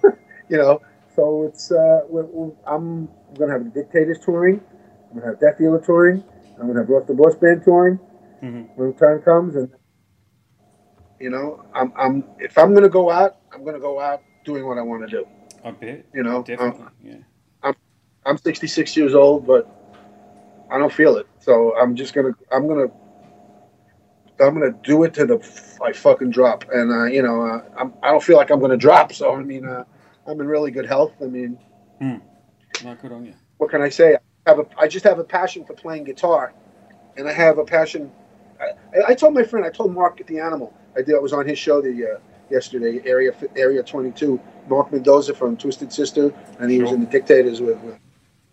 you 0.47 0.57
know, 0.57 0.81
so 1.15 1.43
it's 1.43 1.71
uh, 1.71 2.01
we're, 2.07 2.23
we're, 2.23 2.53
I'm 2.65 3.09
gonna 3.37 3.51
have 3.51 3.65
the 3.65 3.71
Dictators 3.81 4.19
touring. 4.23 4.61
I'm 5.11 5.19
gonna 5.19 5.31
have 5.31 5.41
Death 5.41 5.57
Dealer 5.57 5.79
touring. 5.81 6.23
I'm 6.59 6.67
gonna 6.67 6.79
have 6.79 6.89
Ross 6.89 7.07
the 7.07 7.13
Boss 7.13 7.35
Band 7.35 7.63
touring 7.65 7.99
Mhm. 8.41 8.69
when 8.75 8.93
the 8.93 8.97
time 8.97 9.21
comes, 9.21 9.55
and 9.55 9.69
you 11.19 11.29
know, 11.29 11.63
I'm 11.73 11.93
I'm 11.95 12.23
if 12.39 12.57
I'm 12.57 12.73
gonna 12.73 12.89
go 12.89 13.09
out, 13.09 13.37
I'm 13.53 13.63
gonna 13.63 13.79
go 13.79 13.99
out 13.99 14.21
doing 14.43 14.65
what 14.65 14.77
I 14.77 14.81
want 14.81 15.07
to 15.07 15.07
do. 15.07 15.27
I 15.63 15.71
bet. 15.71 16.05
You 16.13 16.23
know, 16.23 16.43
Definitely. 16.43 16.85
Yeah. 17.03 17.17
I'm 17.63 17.75
I'm 18.25 18.37
66 18.37 18.95
years 18.97 19.15
old, 19.15 19.45
but 19.45 19.69
I 20.69 20.77
don't 20.77 20.91
feel 20.93 21.17
it. 21.17 21.27
So 21.39 21.75
I'm 21.77 21.95
just 21.95 22.13
gonna, 22.13 22.31
I'm 22.51 22.67
gonna, 22.67 22.87
I'm 24.39 24.53
gonna 24.53 24.71
do 24.83 25.03
it 25.03 25.13
to 25.15 25.25
the 25.25 25.77
I 25.83 25.93
fucking 25.93 26.31
drop. 26.31 26.65
And 26.71 26.91
uh, 26.91 27.05
you 27.05 27.21
know, 27.21 27.41
uh, 27.45 27.63
I'm, 27.77 27.93
I 28.03 28.11
don't 28.11 28.23
feel 28.23 28.37
like 28.37 28.51
I'm 28.51 28.59
gonna 28.59 28.77
drop. 28.77 29.13
So 29.13 29.33
I 29.35 29.43
mean, 29.43 29.65
uh, 29.65 29.83
I'm 30.27 30.39
in 30.41 30.47
really 30.47 30.71
good 30.71 30.85
health. 30.85 31.13
I 31.21 31.25
mean, 31.25 31.57
No, 32.83 32.95
good 32.95 33.11
on 33.11 33.25
you. 33.25 33.33
what 33.57 33.69
can 33.71 33.81
I 33.81 33.89
say? 33.89 34.15
I 34.15 34.49
have 34.49 34.59
a, 34.59 34.65
I 34.77 34.87
just 34.87 35.05
have 35.05 35.17
a 35.19 35.23
passion 35.23 35.65
for 35.65 35.73
playing 35.73 36.03
guitar 36.03 36.53
and 37.17 37.27
I 37.27 37.33
have 37.33 37.57
a 37.57 37.63
passion. 37.63 38.11
I, 38.59 39.11
I 39.11 39.13
told 39.15 39.33
my 39.33 39.43
friend, 39.43 39.65
I 39.65 39.69
told 39.69 39.93
Mark 39.93 40.21
at 40.21 40.27
the 40.27 40.39
Animal, 40.39 40.73
I 40.97 41.01
did. 41.01 41.15
I 41.15 41.19
was 41.19 41.33
on 41.33 41.47
his 41.47 41.59
show 41.59 41.81
the 41.81 42.15
uh, 42.15 42.19
yesterday, 42.49 43.01
Area 43.05 43.31
Area 43.55 43.83
22. 43.83 44.39
Mark 44.67 44.91
Mendoza 44.91 45.33
from 45.33 45.57
Twisted 45.57 45.91
Sister, 45.93 46.33
and 46.59 46.71
he 46.71 46.77
sure. 46.77 46.85
was 46.85 46.93
in 46.93 47.01
the 47.01 47.07
Dictators 47.07 47.61
with, 47.61 47.79
with. 47.81 47.97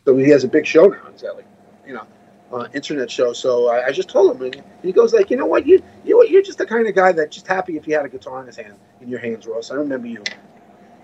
So 0.04 0.16
he 0.16 0.28
has 0.30 0.44
a 0.44 0.48
big 0.48 0.66
show 0.66 0.86
now 0.86 0.98
Zelly, 1.16 1.44
you 1.86 1.94
know, 1.94 2.06
uh, 2.52 2.66
internet 2.74 3.10
show. 3.10 3.32
So 3.32 3.68
I, 3.68 3.86
I, 3.86 3.92
just 3.92 4.08
told 4.08 4.36
him, 4.36 4.42
and 4.42 4.62
he 4.82 4.92
goes 4.92 5.14
like, 5.14 5.30
you 5.30 5.36
know 5.36 5.46
what, 5.46 5.66
you 5.66 5.82
you 6.04 6.26
you're 6.28 6.42
just 6.42 6.58
the 6.58 6.66
kind 6.66 6.86
of 6.86 6.94
guy 6.94 7.12
that 7.12 7.30
just 7.30 7.46
happy 7.46 7.76
if 7.76 7.86
you 7.86 7.94
had 7.94 8.04
a 8.04 8.08
guitar 8.08 8.40
in 8.40 8.46
his 8.46 8.56
hand, 8.56 8.74
in 9.00 9.08
your 9.08 9.20
hands, 9.20 9.46
Ross. 9.46 9.70
I 9.70 9.74
remember 9.74 10.08
you. 10.08 10.22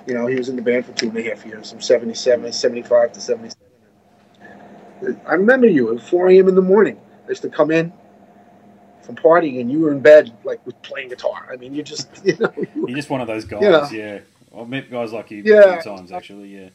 You 0.07 0.14
know, 0.14 0.26
he 0.26 0.37
was 0.37 0.49
in 0.49 0.57
the 0.57 0.62
band 0.62 0.87
for 0.87 0.92
two 0.92 1.09
and 1.09 1.18
a 1.18 1.23
half 1.23 1.45
years, 1.45 1.71
from 1.71 1.83
77, 1.83 2.50
75 2.50 3.12
to 3.12 3.21
77. 3.21 3.57
I 5.26 5.35
remember 5.35 5.66
you 5.66 5.95
at 5.95 6.02
4 6.02 6.30
a.m. 6.30 6.49
in 6.49 6.54
the 6.54 6.62
morning. 6.62 6.99
I 7.26 7.28
used 7.28 7.42
to 7.42 7.50
come 7.50 7.71
in 7.71 7.92
from 9.09 9.17
partying 9.17 9.61
and 9.61 9.71
you 9.71 9.81
were 9.81 9.91
in 9.91 10.00
bed, 10.00 10.37
like, 10.45 10.65
with 10.67 10.81
playing 10.83 11.09
guitar. 11.09 11.49
I 11.50 11.57
mean, 11.57 11.75
you're 11.75 11.85
just, 11.85 12.09
you 12.25 12.37
know. 12.38 12.53
You 12.75 12.87
are 12.87 12.95
just 12.95 13.11
one 13.11 13.21
of 13.21 13.27
those 13.27 13.45
guys, 13.45 13.62
you 13.62 13.71
know, 13.71 13.88
yeah. 13.91 14.21
I've 14.57 14.69
met 14.69 14.91
guys 14.91 15.12
like 15.12 15.31
you 15.31 15.43
yeah, 15.45 15.61
a 15.61 15.83
few 15.83 15.93
times, 15.93 16.12
actually, 16.12 16.49
yeah. 16.49 16.69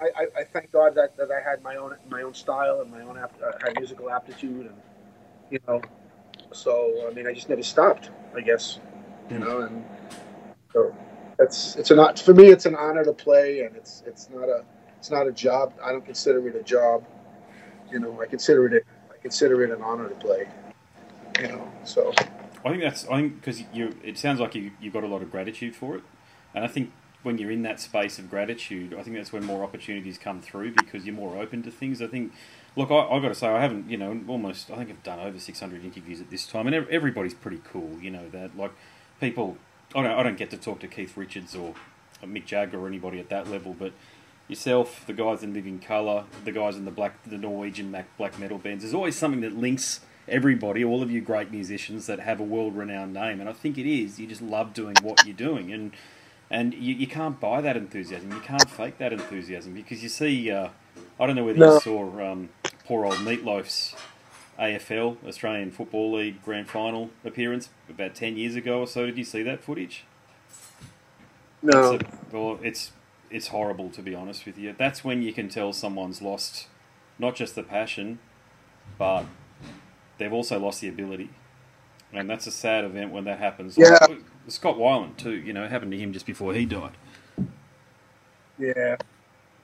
I, 0.00 0.04
I, 0.04 0.40
I, 0.40 0.44
thank 0.44 0.72
God 0.72 0.94
that, 0.96 1.16
that 1.16 1.30
I 1.30 1.40
had 1.40 1.62
my 1.62 1.76
own 1.76 1.94
my 2.08 2.22
own 2.22 2.34
style 2.34 2.80
and 2.80 2.90
my 2.90 3.00
own 3.02 3.16
ap- 3.18 3.40
uh, 3.42 3.52
had 3.64 3.76
musical 3.78 4.10
aptitude 4.10 4.66
and 4.66 4.74
you 5.50 5.58
know 5.66 5.80
so 6.52 7.08
I 7.08 7.14
mean 7.14 7.26
I 7.26 7.32
just 7.32 7.48
never 7.48 7.62
stopped 7.62 8.10
I 8.36 8.40
guess 8.40 8.78
you 9.30 9.36
mm. 9.36 9.40
know 9.40 9.60
and 9.62 9.84
so 10.72 10.94
it's 11.38 11.76
it's 11.76 11.90
an 11.90 12.16
for 12.16 12.34
me 12.34 12.48
it's 12.48 12.66
an 12.66 12.74
honor 12.74 13.04
to 13.04 13.12
play 13.12 13.62
and 13.62 13.74
it's 13.76 14.02
it's 14.06 14.28
not 14.30 14.48
a 14.48 14.64
it's 14.98 15.10
not 15.10 15.26
a 15.26 15.32
job 15.32 15.72
I 15.82 15.90
don't 15.90 16.04
consider 16.04 16.46
it 16.48 16.56
a 16.56 16.62
job 16.62 17.04
you 17.90 17.98
know, 17.98 18.20
I 18.20 18.26
consider 18.26 18.66
it 18.66 18.86
I 19.10 19.16
consider 19.20 19.64
it 19.64 19.70
an 19.70 19.82
honor 19.82 20.08
to 20.08 20.14
play. 20.16 20.46
You 21.40 21.48
know, 21.48 21.72
so. 21.84 22.12
I 22.64 22.70
think 22.70 22.82
that's 22.82 23.06
I 23.06 23.16
think 23.20 23.36
because 23.36 23.62
you 23.72 23.94
it 24.02 24.18
sounds 24.18 24.40
like 24.40 24.54
you 24.54 24.72
you've 24.80 24.92
got 24.92 25.04
a 25.04 25.06
lot 25.06 25.22
of 25.22 25.30
gratitude 25.30 25.76
for 25.76 25.96
it, 25.96 26.02
and 26.54 26.64
I 26.64 26.68
think 26.68 26.92
when 27.22 27.38
you're 27.38 27.50
in 27.50 27.62
that 27.62 27.80
space 27.80 28.18
of 28.18 28.30
gratitude, 28.30 28.94
I 28.94 29.02
think 29.02 29.16
that's 29.16 29.32
when 29.32 29.44
more 29.44 29.62
opportunities 29.62 30.18
come 30.18 30.40
through 30.40 30.72
because 30.72 31.04
you're 31.04 31.14
more 31.14 31.36
open 31.36 31.62
to 31.62 31.70
things. 31.70 32.02
I 32.02 32.06
think. 32.06 32.32
Look, 32.76 32.92
I, 32.92 33.12
have 33.12 33.22
got 33.22 33.28
to 33.28 33.34
say, 33.34 33.48
I 33.48 33.60
haven't, 33.60 33.90
you 33.90 33.96
know, 33.96 34.20
almost, 34.28 34.70
I 34.70 34.76
think 34.76 34.90
I've 34.90 35.02
done 35.02 35.18
over 35.18 35.36
600 35.36 35.84
interviews 35.84 36.20
at 36.20 36.30
this 36.30 36.46
time, 36.46 36.68
and 36.68 36.86
everybody's 36.88 37.34
pretty 37.34 37.60
cool, 37.64 37.98
you 38.00 38.08
know, 38.08 38.28
that, 38.28 38.56
like, 38.56 38.70
people, 39.20 39.56
I 39.96 40.02
don't, 40.02 40.12
I 40.12 40.22
don't 40.22 40.36
get 40.36 40.50
to 40.50 40.56
talk 40.56 40.78
to 40.80 40.86
Keith 40.86 41.16
Richards 41.16 41.56
or 41.56 41.74
Mick 42.22 42.46
Jagger 42.46 42.78
or 42.78 42.86
anybody 42.86 43.18
at 43.18 43.30
that 43.30 43.50
level, 43.50 43.74
but 43.76 43.94
yourself, 44.46 45.04
the 45.08 45.12
guys 45.12 45.42
in 45.42 45.54
Living 45.54 45.80
Colour, 45.80 46.26
the 46.44 46.52
guys 46.52 46.76
in 46.76 46.84
the 46.84 46.92
black, 46.92 47.20
the 47.24 47.36
Norwegian 47.36 47.90
black 48.16 48.38
metal 48.38 48.58
bands. 48.58 48.84
There's 48.84 48.94
always 48.94 49.16
something 49.16 49.40
that 49.40 49.56
links 49.56 50.00
everybody, 50.28 50.84
all 50.84 51.02
of 51.02 51.10
you 51.10 51.20
great 51.20 51.50
musicians 51.50 52.06
that 52.06 52.20
have 52.20 52.40
a 52.40 52.44
world-renowned 52.44 53.12
name, 53.12 53.40
and 53.40 53.48
I 53.48 53.52
think 53.52 53.78
it 53.78 53.86
is. 53.86 54.18
You 54.18 54.26
just 54.26 54.42
love 54.42 54.74
doing 54.74 54.96
what 55.02 55.24
you're 55.26 55.36
doing, 55.36 55.72
and 55.72 55.92
and 56.50 56.72
you, 56.72 56.94
you 56.94 57.06
can't 57.06 57.38
buy 57.38 57.60
that 57.60 57.76
enthusiasm. 57.76 58.32
You 58.32 58.40
can't 58.40 58.68
fake 58.70 58.98
that 58.98 59.12
enthusiasm 59.12 59.74
because 59.74 60.02
you 60.02 60.08
see. 60.08 60.50
Uh, 60.50 60.68
I 61.20 61.26
don't 61.26 61.36
know 61.36 61.44
whether 61.44 61.58
no. 61.58 61.74
you 61.74 61.80
saw 61.80 62.32
um, 62.32 62.48
poor 62.86 63.04
old 63.04 63.16
Meatloaf's 63.16 63.94
AFL 64.58 65.16
Australian 65.26 65.70
Football 65.70 66.14
League 66.14 66.42
Grand 66.42 66.68
Final 66.68 67.10
appearance 67.24 67.70
about 67.88 68.14
ten 68.14 68.36
years 68.36 68.54
ago 68.54 68.80
or 68.80 68.86
so. 68.86 69.06
Did 69.06 69.18
you 69.18 69.24
see 69.24 69.42
that 69.42 69.62
footage? 69.62 70.04
No. 71.62 71.94
It's 71.94 72.04
a, 72.04 72.36
well, 72.36 72.58
it's 72.62 72.92
it's 73.30 73.48
horrible 73.48 73.90
to 73.90 74.02
be 74.02 74.14
honest 74.14 74.46
with 74.46 74.58
you. 74.58 74.74
That's 74.76 75.04
when 75.04 75.22
you 75.22 75.32
can 75.32 75.48
tell 75.48 75.72
someone's 75.72 76.22
lost 76.22 76.66
not 77.18 77.34
just 77.34 77.54
the 77.54 77.62
passion, 77.62 78.18
but 78.96 79.26
they've 80.18 80.32
also 80.32 80.58
lost 80.58 80.80
the 80.80 80.88
ability. 80.88 81.30
And 82.12 82.28
that's 82.28 82.46
a 82.46 82.50
sad 82.50 82.84
event 82.84 83.12
when 83.12 83.24
that 83.24 83.38
happens. 83.38 83.76
Yeah. 83.76 83.98
Like 84.00 84.20
Scott 84.48 84.76
Weiland 84.76 85.16
too, 85.16 85.32
you 85.32 85.52
know, 85.52 85.64
it 85.64 85.70
happened 85.70 85.92
to 85.92 85.98
him 85.98 86.12
just 86.12 86.26
before 86.26 86.54
he 86.54 86.64
died. 86.64 86.92
Yeah. 88.58 88.96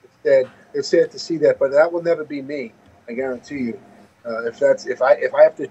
It's 0.03 0.13
sad. 0.23 0.51
It's 0.73 0.87
sad 0.87 1.11
to 1.11 1.19
see 1.19 1.37
that, 1.37 1.59
but 1.59 1.71
that 1.71 1.91
will 1.91 2.03
never 2.03 2.23
be 2.23 2.41
me. 2.41 2.71
I 3.07 3.13
guarantee 3.13 3.59
you. 3.59 3.79
Uh, 4.25 4.45
if 4.45 4.59
that's 4.59 4.85
if 4.87 5.01
I 5.01 5.13
if 5.13 5.33
I 5.33 5.43
have 5.43 5.55
to 5.57 5.67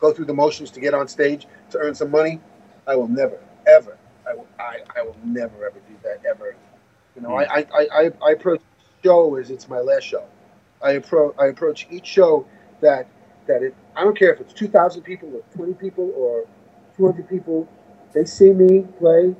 go 0.00 0.12
through 0.12 0.26
the 0.26 0.34
motions 0.34 0.70
to 0.72 0.80
get 0.80 0.94
on 0.94 1.08
stage 1.08 1.46
to 1.70 1.78
earn 1.78 1.94
some 1.94 2.10
money, 2.10 2.40
I 2.86 2.96
will 2.96 3.08
never, 3.08 3.38
ever, 3.66 3.98
I 4.26 4.34
will, 4.34 4.46
I, 4.58 4.78
I 4.96 5.02
will 5.02 5.16
never 5.24 5.66
ever 5.66 5.78
do 5.88 5.94
that 6.04 6.24
ever 6.24 6.54
you 7.18 7.26
know, 7.26 7.34
I, 7.34 7.58
I, 7.58 7.66
I, 7.74 8.10
I 8.24 8.30
approach 8.30 8.60
show 9.02 9.34
as 9.34 9.50
it's 9.50 9.68
my 9.68 9.80
last 9.80 10.04
show. 10.04 10.24
I 10.80 10.92
approach 10.92 11.34
I 11.40 11.46
approach 11.46 11.88
each 11.90 12.06
show 12.06 12.46
that 12.80 13.08
that 13.46 13.62
it. 13.62 13.74
I 13.98 14.04
don't 14.04 14.16
care 14.16 14.32
if 14.32 14.40
it's 14.40 14.52
two 14.52 14.68
thousand 14.68 15.02
people 15.02 15.28
or 15.34 15.42
twenty 15.56 15.74
people 15.74 16.12
or 16.16 16.46
two 16.96 17.06
hundred 17.06 17.28
people. 17.28 17.68
They 18.14 18.24
see 18.24 18.52
me 18.52 18.86
play. 18.98 19.34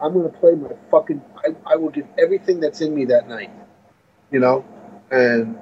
I'm 0.00 0.12
going 0.14 0.30
to 0.30 0.38
play 0.38 0.52
my 0.52 0.70
fucking. 0.90 1.20
I, 1.36 1.72
I 1.72 1.76
will 1.76 1.90
give 1.90 2.06
everything 2.16 2.60
that's 2.60 2.80
in 2.80 2.94
me 2.94 3.06
that 3.06 3.28
night. 3.28 3.50
You 4.30 4.38
know, 4.38 4.64
and 5.10 5.58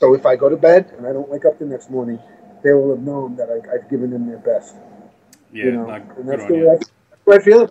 so 0.00 0.14
if 0.14 0.24
I 0.24 0.36
go 0.36 0.48
to 0.48 0.56
bed 0.56 0.94
and 0.96 1.06
I 1.06 1.12
don't 1.12 1.28
wake 1.28 1.44
up 1.44 1.58
the 1.58 1.66
next 1.66 1.90
morning, 1.90 2.18
they 2.64 2.72
will 2.72 2.96
have 2.96 3.04
known 3.04 3.36
that 3.36 3.50
I, 3.50 3.76
have 3.76 3.90
given 3.90 4.10
them 4.10 4.26
their 4.26 4.38
best. 4.38 4.76
Yeah, 5.52 5.66
you 5.66 5.72
know, 5.72 5.90
and 5.90 6.28
that's 6.28 6.46
the, 6.46 6.54
way 6.54 6.62
I, 6.62 6.76
that's 6.76 6.90
the 7.24 7.30
way 7.30 7.36
I 7.36 7.40
feel 7.40 7.70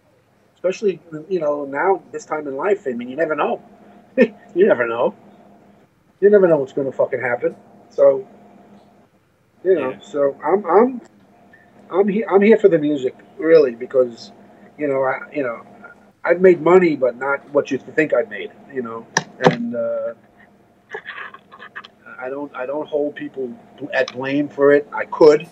especially 0.54 1.00
you 1.30 1.40
know 1.40 1.66
now 1.66 2.04
this 2.12 2.26
time 2.26 2.48
in 2.48 2.56
life. 2.56 2.86
I 2.88 2.92
mean, 2.92 3.10
you 3.10 3.16
never 3.16 3.36
know. 3.36 3.62
you 4.18 4.68
never 4.68 4.88
know. 4.88 5.16
You 6.20 6.30
never 6.30 6.48
know 6.48 6.58
what's 6.58 6.74
going 6.74 6.90
to 6.90 6.96
fucking 6.96 7.22
happen. 7.22 7.56
So, 7.90 8.28
you 9.64 9.76
know. 9.76 9.92
Yeah. 9.92 10.00
So 10.02 10.38
I'm 10.44 10.66
I'm 10.66 11.02
I'm 11.92 12.08
here. 12.08 12.28
I'm 12.30 12.42
here 12.42 12.58
for 12.58 12.70
the 12.70 12.80
music, 12.80 13.16
really, 13.38 13.76
because 13.76 14.32
you 14.78 14.88
know 14.88 15.04
I 15.04 15.32
you 15.34 15.44
know 15.44 15.66
I've 16.24 16.42
made 16.42 16.62
money, 16.62 16.96
but 16.96 17.18
not 17.18 17.50
what 17.52 17.72
you 17.72 17.78
think 17.78 18.14
I've 18.14 18.30
made. 18.30 18.52
You 18.74 18.82
know, 18.84 19.08
and 19.52 19.76
uh, 19.76 20.14
I 22.20 22.30
don't 22.30 22.56
I 22.56 22.66
don't 22.66 22.88
hold 22.88 23.16
people 23.16 23.54
at 23.94 24.14
blame 24.14 24.50
for 24.50 24.74
it. 24.74 24.88
I 24.94 25.06
could, 25.06 25.48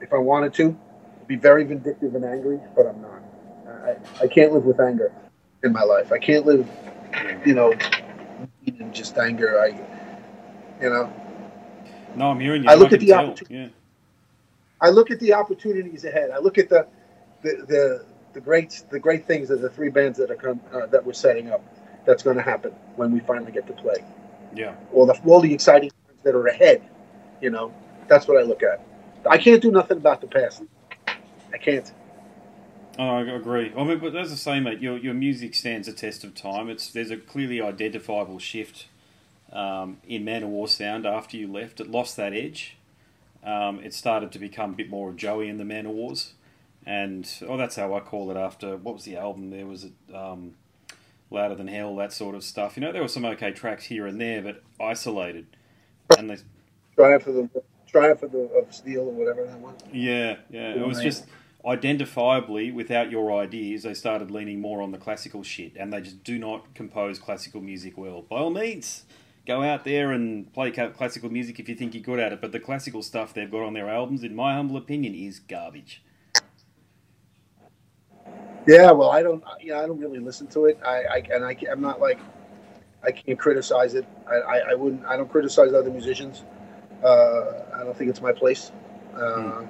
if 0.00 0.12
I 0.12 0.18
wanted 0.18 0.54
to, 0.54 0.78
be 1.26 1.36
very 1.36 1.64
vindictive 1.64 2.14
and 2.14 2.24
angry, 2.24 2.60
but 2.76 2.86
I'm 2.86 3.02
not. 3.02 3.22
I, 3.68 3.96
I 4.22 4.28
can't 4.28 4.52
live 4.52 4.64
with 4.64 4.80
anger 4.80 5.12
in 5.64 5.72
my 5.72 5.82
life. 5.82 6.12
I 6.12 6.18
can't 6.18 6.46
live, 6.46 6.68
you 7.44 7.54
know, 7.54 7.72
in 8.66 8.92
just 8.92 9.18
anger. 9.18 9.60
I, 9.60 9.68
you 10.82 10.90
know. 10.90 11.12
No, 12.18 12.30
I'm 12.30 12.40
hearing 12.40 12.64
you. 12.64 12.68
I 12.68 12.74
look 12.74 12.92
at 12.92 13.00
the 13.00 13.12
opportunity. 13.12 13.54
Yeah. 13.54 13.68
I 14.80 14.90
look 14.90 15.10
at 15.10 15.20
the 15.20 15.34
opportunities 15.34 16.04
ahead. 16.04 16.30
I 16.30 16.38
look 16.38 16.58
at 16.58 16.68
the, 16.68 16.86
the, 17.42 17.64
the, 17.66 18.04
the 18.34 18.40
great, 18.40 18.84
the 18.90 18.98
great 18.98 19.26
things 19.26 19.50
of 19.50 19.60
the 19.60 19.68
three 19.68 19.88
bands 19.88 20.18
that 20.18 20.30
are 20.30 20.36
come, 20.36 20.60
uh, 20.72 20.86
that 20.86 21.04
we're 21.04 21.12
setting 21.12 21.50
up. 21.50 21.62
That's 22.06 22.22
going 22.22 22.36
to 22.36 22.42
happen 22.42 22.72
when 22.96 23.12
we 23.12 23.20
finally 23.20 23.52
get 23.52 23.66
to 23.66 23.72
play. 23.72 24.04
Yeah. 24.54 24.74
All 24.94 25.04
the 25.04 25.20
all 25.26 25.40
the 25.40 25.52
exciting 25.52 25.90
things 25.90 26.22
that 26.22 26.34
are 26.34 26.46
ahead. 26.46 26.82
You 27.42 27.50
know, 27.50 27.74
that's 28.06 28.26
what 28.26 28.38
I 28.38 28.44
look 28.44 28.62
at. 28.62 28.80
I 29.28 29.36
can't 29.36 29.60
do 29.60 29.70
nothing 29.70 29.98
about 29.98 30.20
the 30.20 30.26
past. 30.26 30.62
I 31.52 31.58
can't. 31.58 31.92
Oh, 32.98 33.04
I 33.04 33.20
agree. 33.20 33.72
I 33.76 33.84
mean, 33.84 33.98
but 33.98 34.16
as 34.16 34.32
I 34.32 34.36
say, 34.36 34.60
mate, 34.60 34.80
your 34.80 34.96
your 34.96 35.14
music 35.14 35.54
stands 35.54 35.86
a 35.86 35.92
test 35.92 36.24
of 36.24 36.34
time. 36.34 36.70
It's 36.70 36.90
there's 36.90 37.10
a 37.10 37.16
clearly 37.16 37.60
identifiable 37.60 38.38
shift 38.38 38.86
um, 39.52 39.98
in 40.06 40.24
Manowar 40.24 40.68
sound 40.68 41.06
after 41.06 41.36
you 41.36 41.50
left. 41.50 41.80
It 41.80 41.90
lost 41.90 42.16
that 42.16 42.32
edge. 42.32 42.76
Um, 43.44 43.80
it 43.80 43.94
started 43.94 44.32
to 44.32 44.38
become 44.38 44.72
a 44.72 44.76
bit 44.76 44.90
more 44.90 45.12
Joey 45.12 45.48
in 45.48 45.58
the 45.58 45.64
Manowars, 45.64 46.32
and 46.84 47.30
oh, 47.46 47.56
that's 47.56 47.76
how 47.76 47.94
I 47.94 48.00
call 48.00 48.30
it. 48.30 48.36
After 48.36 48.76
what 48.76 48.94
was 48.94 49.04
the 49.04 49.16
album? 49.16 49.50
There 49.50 49.66
was 49.66 49.84
it, 49.84 49.92
um, 50.12 50.54
louder 51.30 51.54
than 51.54 51.68
hell, 51.68 51.94
that 51.96 52.12
sort 52.12 52.34
of 52.34 52.42
stuff. 52.42 52.76
You 52.76 52.82
know, 52.82 52.92
there 52.92 53.02
were 53.02 53.08
some 53.08 53.24
okay 53.24 53.52
tracks 53.52 53.84
here 53.84 54.06
and 54.06 54.20
there, 54.20 54.42
but 54.42 54.62
isolated. 54.80 55.46
And 56.18 56.30
they 56.30 56.38
Triumph 56.96 57.26
of 57.26 57.34
the 57.34 57.62
Triumph 57.86 58.22
of, 58.22 58.32
the, 58.32 58.38
of 58.38 58.74
Steel 58.74 59.02
or 59.02 59.12
whatever 59.12 59.44
that 59.44 59.58
was. 59.60 59.74
Yeah, 59.92 60.36
yeah. 60.50 60.74
It 60.74 60.86
was 60.86 61.00
just 61.00 61.24
identifiably, 61.64 62.72
without 62.72 63.10
your 63.10 63.32
ideas, 63.32 63.82
they 63.82 63.94
started 63.94 64.30
leaning 64.30 64.60
more 64.60 64.82
on 64.82 64.90
the 64.90 64.98
classical 64.98 65.42
shit, 65.42 65.72
and 65.76 65.92
they 65.92 66.00
just 66.00 66.24
do 66.24 66.38
not 66.38 66.74
compose 66.74 67.18
classical 67.18 67.60
music 67.60 67.96
well. 67.96 68.22
By 68.22 68.38
all 68.38 68.50
means, 68.50 69.04
go 69.48 69.62
out 69.62 69.82
there 69.82 70.12
and 70.12 70.52
play 70.52 70.70
classical 70.70 71.30
music 71.30 71.58
if 71.58 71.68
you 71.68 71.74
think 71.74 71.94
you're 71.94 72.02
good 72.02 72.20
at 72.20 72.32
it, 72.32 72.40
but 72.40 72.52
the 72.52 72.60
classical 72.60 73.02
stuff 73.02 73.32
they've 73.32 73.50
got 73.50 73.62
on 73.62 73.72
their 73.72 73.88
albums, 73.88 74.22
in 74.22 74.36
my 74.36 74.54
humble 74.54 74.76
opinion, 74.76 75.14
is 75.14 75.40
garbage. 75.40 76.02
Yeah, 78.66 78.90
well, 78.92 79.10
I 79.10 79.22
don't, 79.22 79.42
you 79.60 79.72
know, 79.72 79.82
I 79.82 79.86
don't 79.86 79.98
really 79.98 80.18
listen 80.18 80.46
to 80.48 80.66
it. 80.66 80.78
I, 80.84 81.02
I 81.04 81.16
and 81.32 81.42
I, 81.42 81.56
I'm 81.72 81.80
not 81.80 81.98
like, 81.98 82.20
I 83.02 83.10
can't 83.10 83.38
criticize 83.38 83.94
it. 83.94 84.06
I, 84.30 84.34
I, 84.34 84.58
I 84.70 84.74
wouldn't, 84.74 85.06
I 85.06 85.16
don't 85.16 85.30
criticize 85.30 85.72
other 85.72 85.90
musicians. 85.90 86.44
Uh, 87.02 87.64
I 87.74 87.84
don't 87.84 87.96
think 87.96 88.10
it's 88.10 88.20
my 88.20 88.32
place. 88.32 88.70
Uh, 89.14 89.18
mm 89.18 89.68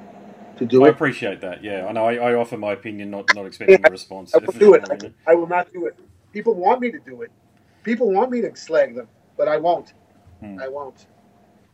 to 0.59 0.67
do 0.67 0.83
I 0.83 0.89
it. 0.89 0.91
I 0.91 0.93
appreciate 0.93 1.41
that. 1.43 1.63
Yeah, 1.63 1.87
I 1.87 1.93
know. 1.93 2.05
I, 2.05 2.15
I, 2.15 2.35
offer 2.35 2.57
my 2.57 2.73
opinion, 2.73 3.13
not 3.13 3.33
not 3.37 3.47
expecting 3.47 3.79
yeah, 3.79 3.87
a 3.87 3.91
response. 3.93 4.35
I 4.35 4.39
will 4.39 4.53
do 4.53 4.75
it. 4.75 4.85
I, 4.91 5.31
I, 5.31 5.35
will 5.37 5.47
not 5.47 5.73
do 5.73 5.87
it. 5.87 5.97
People 6.33 6.55
want 6.55 6.81
me 6.81 6.91
to 6.91 6.99
do 6.99 7.23
it. 7.23 7.31
People 7.85 8.11
want 8.11 8.33
me 8.33 8.41
to 8.41 8.57
slag 8.57 8.97
them, 8.97 9.07
but 9.39 9.49
I 9.49 9.57
won't. 9.57 9.95
Hmm. 10.41 10.59
I 10.61 10.69
won't. 10.69 11.07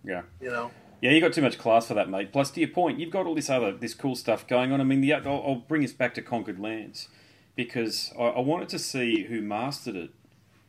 Yeah. 0.05 0.23
You 0.41 0.51
know. 0.51 0.71
Yeah, 1.01 1.11
you 1.11 1.21
got 1.21 1.33
too 1.33 1.43
much 1.43 1.59
class 1.59 1.89
for 1.89 1.95
that, 1.95 2.09
mate. 2.09 2.33
Plus, 2.33 2.51
to 2.53 2.61
your 2.61 2.71
point, 2.71 2.99
you've 2.99 3.11
got 3.11 3.27
all 3.27 3.35
this 3.35 3.51
other 3.51 3.73
this 3.73 3.95
cool 3.95 4.15
stuff 4.15 4.47
going 4.47 4.73
on. 4.73 4.81
I 4.81 4.85
mean, 4.85 5.01
the, 5.01 5.13
I'll, 5.15 5.27
I'll 5.47 5.55
bring 5.57 5.85
us 5.85 5.93
back 5.93 6.15
to 6.15 6.23
Conquered 6.23 6.59
Lands 6.59 7.09
because 7.57 8.13
I, 8.19 8.23
I, 8.23 8.41
wanted 8.41 8.69
to 8.71 8.79
see 8.79 9.25
who 9.25 9.43
mastered 9.43 9.97
it, 9.97 10.11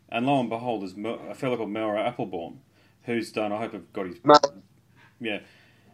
and 0.09 0.25
lo 0.25 0.39
and 0.39 0.49
behold, 0.49 0.81
there's 0.81 0.93
a 1.29 1.35
fellow 1.35 1.57
called 1.57 1.69
Maor 1.69 1.95
Appelbaum, 1.95 2.57
who's 3.03 3.31
done. 3.31 3.51
I 3.51 3.59
hope 3.59 3.75
I've 3.75 3.93
got 3.93 4.07
his. 4.07 4.17
Yeah, 5.21 5.39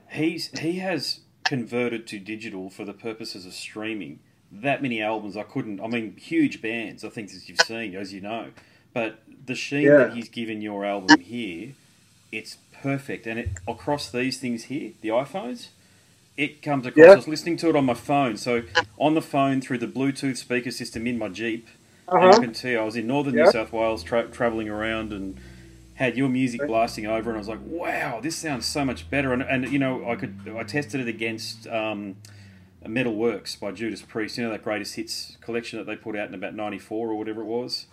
he's 0.10 0.48
he 0.60 0.79
has 0.79 1.20
converted 1.43 2.08
to 2.08 2.20
digital 2.20 2.70
for 2.70 2.84
the 2.84 2.93
purposes 2.93 3.46
of 3.46 3.53
streaming. 3.53 4.22
That 4.51 4.81
many 4.81 5.01
albums, 5.01 5.38
I 5.38 5.43
couldn't. 5.43 5.79
I 5.81 5.88
mean, 5.88 6.17
huge 6.17 6.62
bands. 6.62 7.05
I 7.05 7.10
think 7.10 7.29
as 7.29 7.48
you've 7.48 7.62
seen, 7.62 7.96
as 7.96 8.12
you 8.12 8.22
know, 8.22 8.50
but 8.91 9.22
the 9.46 9.56
sheen 9.56 9.84
yeah. 9.84 9.98
that 9.98 10.14
he's 10.14 10.30
given 10.30 10.62
your 10.62 10.86
album 10.86 11.20
here, 11.20 11.74
it's 12.32 12.58
perfect. 12.82 13.28
And 13.28 13.40
it 13.40 13.50
across 13.68 14.10
these 14.12 14.40
things 14.40 14.66
here, 14.66 14.92
the 15.02 15.10
iPhones, 15.10 15.68
it 16.38 16.62
comes 16.62 16.86
across. 16.86 17.06
Yeah. 17.06 17.12
I 17.12 17.16
was 17.16 17.28
listening 17.28 17.58
to 17.58 17.70
it 17.70 17.76
on 17.76 17.86
my 17.86 17.94
phone, 17.94 18.38
so 18.38 18.64
on 18.98 19.14
the 19.14 19.22
phone 19.22 19.62
through 19.62 19.80
the 19.80 19.88
Bluetooth 19.88 20.38
speaker 20.38 20.72
system 20.72 21.06
in 21.08 21.18
my 21.18 21.30
Jeep. 21.30 21.68
Uh-huh. 22.08 22.28
You 22.28 22.42
can 22.42 22.54
see 22.54 22.76
I 22.76 22.84
was 22.84 22.96
in 22.96 23.08
northern 23.08 23.36
New 23.36 23.50
South 23.52 23.72
Wales 23.72 24.04
tra- 24.04 24.28
traveling 24.28 24.68
around 24.68 25.14
and 25.14 25.40
had 25.96 26.18
your 26.18 26.30
music 26.30 26.66
blasting 26.66 27.06
over, 27.06 27.30
and 27.30 27.38
I 27.38 27.40
was 27.40 27.48
like, 27.48 27.60
"Wow, 27.64 28.20
this 28.22 28.36
sounds 28.36 28.66
so 28.66 28.84
much 28.84 29.10
better." 29.10 29.32
And, 29.34 29.44
and 29.44 29.72
you 29.72 29.80
know, 29.80 30.10
I 30.10 30.16
could 30.16 30.36
I 30.58 30.64
tested 30.64 31.00
it 31.00 31.08
against 31.08 31.68
um, 31.68 32.18
Metal 32.86 33.16
Works 33.16 33.56
by 33.56 33.72
Judas 33.72 34.02
Priest. 34.02 34.38
You 34.38 34.46
know 34.46 34.50
that 34.52 34.64
greatest 34.64 34.96
hits 34.96 35.38
collection 35.42 35.78
that 35.80 35.86
they 35.86 35.96
put 35.96 36.16
out 36.16 36.28
in 36.28 36.34
about 36.34 36.56
'94 36.56 37.10
or 37.10 37.16
whatever 37.16 37.42
it 37.42 37.46
was. 37.46 37.86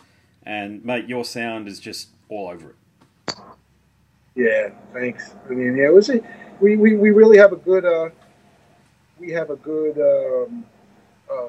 And 0.45 0.85
mate, 0.85 1.09
your 1.09 1.25
sound 1.25 1.69
is 1.69 1.81
just 1.81 2.09
all 2.29 2.49
over 2.49 2.71
it. 2.71 2.77
Yeah, 4.35 4.71
thanks. 4.93 5.35
I 5.49 5.53
mean, 5.53 5.77
yeah, 5.77 5.87
it 5.87 5.95
was 5.95 6.11
a, 6.11 6.21
we, 6.61 6.77
we 6.77 6.97
we 6.97 7.11
really 7.11 7.39
have 7.39 7.53
a 7.53 7.57
good 7.57 7.85
uh, 7.85 8.11
we 9.19 9.33
have 9.33 9.51
a 9.51 9.57
good 9.57 9.99
um, 9.99 10.65
uh, 11.31 11.49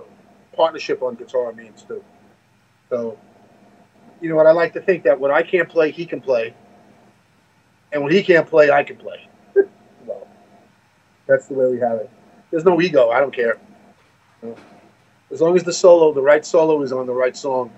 partnership 0.55 1.01
on 1.01 1.15
guitar, 1.15 1.53
me 1.53 1.67
and 1.67 1.77
Stu. 1.77 2.03
So 2.89 3.17
you 4.21 4.29
know 4.29 4.35
what? 4.35 4.47
I 4.47 4.51
like 4.51 4.73
to 4.73 4.81
think 4.81 5.03
that 5.03 5.19
when 5.19 5.31
I 5.31 5.43
can't 5.43 5.69
play, 5.69 5.91
he 5.91 6.05
can 6.05 6.19
play, 6.19 6.53
and 7.91 8.03
when 8.03 8.11
he 8.11 8.23
can't 8.23 8.47
play, 8.47 8.71
I 8.71 8.83
can 8.83 8.97
play. 8.97 9.27
well, 10.05 10.27
that's 11.27 11.47
the 11.47 11.53
way 11.53 11.69
we 11.69 11.79
have 11.79 11.99
it. 11.99 12.09
There's 12.51 12.65
no 12.65 12.81
ego. 12.81 13.09
I 13.09 13.19
don't 13.19 13.33
care. 13.33 13.59
As 15.31 15.41
long 15.41 15.55
as 15.55 15.63
the 15.63 15.73
solo, 15.73 16.11
the 16.11 16.21
right 16.21 16.45
solo, 16.45 16.81
is 16.81 16.91
on 16.91 17.05
the 17.05 17.13
right 17.13 17.37
song. 17.37 17.71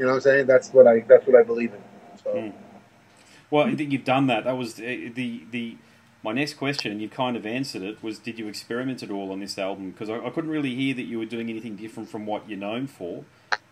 You 0.00 0.06
know 0.06 0.12
what 0.12 0.16
I'm 0.16 0.22
saying? 0.22 0.46
That's 0.46 0.70
what 0.70 0.86
I. 0.86 1.00
That's 1.00 1.26
what 1.26 1.36
I 1.36 1.42
believe 1.42 1.74
in. 1.74 1.82
So. 2.24 2.30
Mm. 2.30 2.54
Well, 3.50 3.66
I 3.66 3.74
think 3.74 3.92
you've 3.92 4.06
done 4.06 4.28
that. 4.28 4.44
That 4.44 4.56
was 4.56 4.76
the 4.76 5.10
the, 5.10 5.44
the 5.50 5.76
my 6.22 6.32
next 6.32 6.54
question, 6.54 6.90
and 6.90 7.02
you 7.02 7.08
kind 7.10 7.36
of 7.36 7.44
answered 7.44 7.82
it, 7.82 8.02
was 8.02 8.18
did 8.18 8.38
you 8.38 8.48
experiment 8.48 9.02
at 9.02 9.10
all 9.10 9.30
on 9.30 9.40
this 9.40 9.58
album? 9.58 9.90
Because 9.90 10.08
I, 10.08 10.16
I, 10.24 10.30
couldn't 10.30 10.48
really 10.48 10.74
hear 10.74 10.94
that 10.94 11.02
you 11.02 11.18
were 11.18 11.26
doing 11.26 11.50
anything 11.50 11.76
different 11.76 12.08
from 12.08 12.24
what 12.24 12.48
you're 12.48 12.58
known 12.58 12.86
for, 12.86 13.26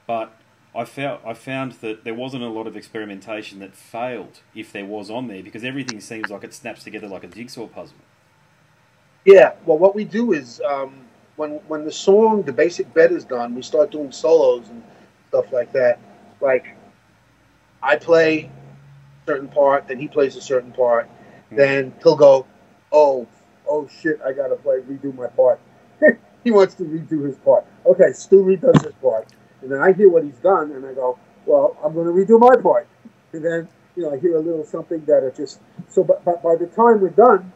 but 0.06 0.36
I 0.74 0.84
felt 0.84 1.22
I 1.24 1.32
found 1.32 1.72
that 1.80 2.04
there 2.04 2.12
wasn't 2.12 2.42
a 2.42 2.48
lot 2.48 2.66
of 2.66 2.76
experimentation 2.76 3.58
that 3.60 3.74
failed 3.74 4.40
if 4.54 4.70
there 4.70 4.84
was 4.84 5.10
on 5.10 5.28
there 5.28 5.42
because 5.42 5.64
everything 5.64 5.98
seems 5.98 6.28
like 6.28 6.44
it 6.44 6.52
snaps 6.52 6.84
together 6.84 7.08
like 7.08 7.24
a 7.24 7.28
jigsaw 7.28 7.68
puzzle. 7.68 7.96
Yeah, 9.24 9.54
well, 9.64 9.78
what 9.78 9.94
we 9.94 10.04
do 10.04 10.34
is 10.34 10.60
um, 10.60 10.92
when 11.36 11.52
when 11.68 11.86
the 11.86 11.92
song, 11.92 12.42
the 12.42 12.52
basic 12.52 12.92
bed 12.92 13.12
is 13.12 13.24
done, 13.24 13.54
we 13.54 13.62
start 13.62 13.90
doing 13.90 14.12
solos 14.12 14.68
and 14.68 14.82
stuff 15.30 15.50
like 15.54 15.72
that. 15.72 16.00
Like 16.40 16.76
I 17.82 17.96
play 17.96 18.44
a 18.44 18.50
certain 19.26 19.48
part, 19.48 19.88
then 19.88 19.98
he 19.98 20.08
plays 20.08 20.36
a 20.36 20.42
certain 20.42 20.72
part, 20.72 21.06
mm-hmm. 21.06 21.56
then 21.56 21.94
he'll 22.02 22.16
go, 22.16 22.46
"Oh, 22.92 23.26
oh 23.68 23.88
shit, 24.00 24.20
I 24.24 24.32
gotta 24.32 24.56
play 24.56 24.80
redo 24.80 25.14
my 25.14 25.28
part." 25.28 25.60
he 26.44 26.50
wants 26.50 26.74
to 26.76 26.84
redo 26.84 27.24
his 27.26 27.36
part. 27.36 27.66
Okay, 27.84 28.12
Stu 28.12 28.44
redoes 28.44 28.84
his 28.84 28.94
part 29.02 29.28
and 29.62 29.70
then 29.70 29.80
I 29.80 29.92
hear 29.92 30.08
what 30.08 30.24
he's 30.24 30.38
done, 30.38 30.72
and 30.72 30.86
I 30.86 30.94
go, 30.94 31.18
well, 31.46 31.76
I'm 31.82 31.92
going 31.94 32.06
to 32.06 32.12
redo 32.12 32.38
my 32.38 32.60
part. 32.60 32.86
And 33.32 33.44
then, 33.44 33.68
you 33.96 34.04
know, 34.04 34.12
I 34.12 34.18
hear 34.18 34.36
a 34.36 34.40
little 34.40 34.64
something 34.64 35.04
that 35.06 35.24
it 35.24 35.36
just, 35.36 35.60
so 35.88 36.04
but, 36.04 36.24
but 36.24 36.42
by 36.42 36.56
the 36.56 36.66
time 36.66 37.00
we're 37.00 37.10
done, 37.10 37.52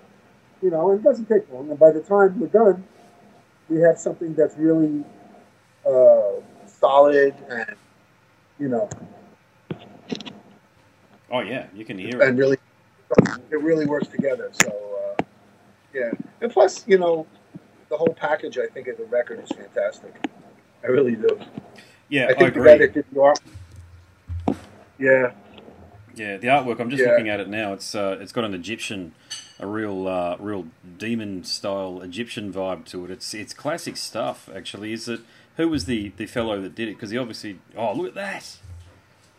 you 0.61 0.71
know, 0.71 0.91
and 0.91 1.01
it 1.01 1.03
doesn't 1.03 1.27
take 1.27 1.51
long, 1.53 1.71
and 1.71 1.79
by 1.79 1.91
the 1.91 2.01
time 2.01 2.39
we're 2.41 2.49
done, 2.49 2.85
we 3.69 3.81
have 3.81 3.99
something 3.99 4.35
that's 4.35 4.57
really 4.57 5.05
uh, 5.89 6.33
solid 6.67 7.35
and, 7.49 7.77
you 8.59 8.69
know. 8.69 8.89
Oh, 11.31 11.41
yeah, 11.41 11.67
you 11.75 11.85
can 11.85 11.99
hear 11.99 12.21
it. 12.21 12.29
And 12.29 12.39
really, 12.39 12.59
it 13.51 13.63
really 13.63 13.87
works 13.87 14.09
together. 14.09 14.51
So, 14.53 15.17
uh, 15.19 15.25
yeah. 15.95 16.11
And 16.41 16.53
plus, 16.53 16.87
you 16.87 16.99
know, 16.99 17.27
the 17.89 17.97
whole 17.97 18.15
package, 18.15 18.59
I 18.59 18.67
think, 18.67 18.89
of 18.89 18.99
the 18.99 19.05
record 19.05 19.43
is 19.43 19.51
fantastic. 19.51 20.15
I 20.85 20.89
really 20.89 21.17
do. 21.17 21.41
Yeah, 22.09 22.25
I, 22.25 22.35
think 22.35 22.43
I 22.43 22.47
agree. 22.73 23.03
The 23.13 23.21
art, 23.21 23.41
yeah. 24.99 25.33
Yeah, 26.15 26.37
the 26.37 26.49
artwork. 26.49 26.81
I'm 26.81 26.91
just 26.91 27.03
yeah. 27.03 27.11
looking 27.11 27.29
at 27.29 27.41
it 27.41 27.49
now. 27.49 27.73
It's 27.73 27.95
uh, 27.95 28.19
it's 28.21 28.33
got 28.33 28.45
an 28.45 28.53
Egyptian, 28.53 29.15
a 29.59 29.67
real 29.67 30.07
uh, 30.07 30.37
real 30.39 30.67
demon 30.99 31.43
style 31.45 32.03
Egyptian 32.03 32.53
vibe 32.53 32.85
to 32.87 33.07
it. 33.07 33.11
It's 33.11 33.33
it's 33.33 33.55
classic 33.55 33.97
stuff. 33.97 34.51
Actually, 34.55 34.93
is 34.93 35.09
it? 35.09 35.21
Who 35.57 35.69
was 35.69 35.85
the 35.85 36.13
the 36.17 36.27
fellow 36.27 36.61
that 36.61 36.75
did 36.75 36.89
it? 36.89 36.97
Because 36.97 37.11
he 37.11 37.19
obviously. 37.19 37.59
Oh, 37.77 37.93
look 37.93 38.09
at 38.09 38.15
that! 38.15 38.59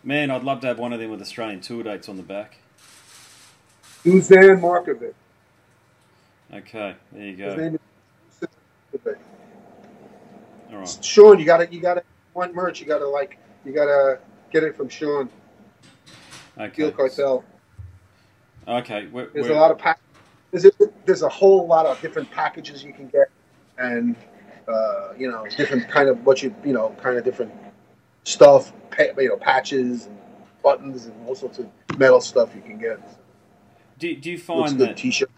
Man, 0.04 0.30
I'd 0.30 0.44
love 0.44 0.60
to 0.62 0.68
have 0.68 0.80
one 0.80 0.94
of 0.94 1.00
them 1.00 1.10
with 1.10 1.22
Australian 1.22 1.62
tour 1.62 1.84
dates 1.84 2.10
on 2.10 2.18
the 2.18 2.24
back. 2.24 2.58
Suzanne 4.04 4.60
Markovic. 4.60 5.14
Okay, 6.54 6.96
there 7.12 7.26
you 7.26 7.36
go. 7.36 7.50
His 7.50 7.58
name 7.58 7.80
is 8.42 8.48
All 10.72 10.78
right. 10.78 10.98
Sean, 11.02 11.40
you 11.40 11.46
got 11.46 11.58
to 11.58 11.74
you 11.74 11.80
got 11.80 11.96
to 11.96 12.04
want 12.34 12.54
merch, 12.54 12.80
you 12.80 12.86
gotta 12.86 13.08
like 13.08 13.38
you 13.66 13.72
gotta 13.72 14.20
get 14.52 14.64
it 14.64 14.76
from 14.76 14.90
Sean. 14.90 15.30
Okay. 16.58 16.74
Steel 16.74 16.92
Cartel. 16.92 17.44
Okay. 18.68 19.08
We're, 19.08 19.28
there's 19.30 19.48
we're... 19.48 19.56
a 19.56 19.60
lot 19.60 19.72
of 19.72 19.78
pack. 19.78 20.00
There's 20.52 20.66
a, 20.66 20.72
there's 21.06 21.24
a 21.24 21.30
whole 21.30 21.66
lot 21.66 21.86
of 21.86 22.00
different 22.02 22.30
packages 22.30 22.84
you 22.84 22.94
can 22.94 23.08
get, 23.08 23.30
and 23.80 24.16
uh, 24.68 25.14
you 25.18 25.30
know 25.30 25.46
different 25.58 25.88
kind 25.90 26.10
of 26.10 26.26
what 26.26 26.42
you 26.44 26.54
you 26.64 26.74
know 26.74 26.96
kind 27.02 27.18
of 27.18 27.24
different 27.24 27.54
stuff, 28.24 28.72
you 29.18 29.30
know 29.30 29.38
patches 29.38 30.08
and 30.08 30.18
buttons 30.64 31.06
and 31.06 31.28
all 31.28 31.36
sorts 31.36 31.60
of 31.60 31.68
metal 31.98 32.22
stuff 32.22 32.50
you 32.56 32.62
can 32.62 32.78
get. 32.78 33.00
Do, 34.00 34.16
do 34.16 34.32
you 34.32 34.38
find 34.38 34.80
that 34.80 34.98
t-shirt? 34.98 35.30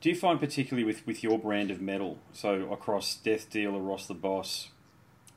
Do 0.00 0.08
you 0.08 0.16
find 0.16 0.40
particularly 0.40 0.84
with, 0.84 1.06
with 1.06 1.22
your 1.22 1.38
brand 1.38 1.70
of 1.70 1.80
metal, 1.80 2.18
so 2.32 2.72
across 2.72 3.14
Death 3.14 3.48
Dealer, 3.48 3.78
Ross 3.78 4.06
the 4.06 4.14
Boss, 4.14 4.68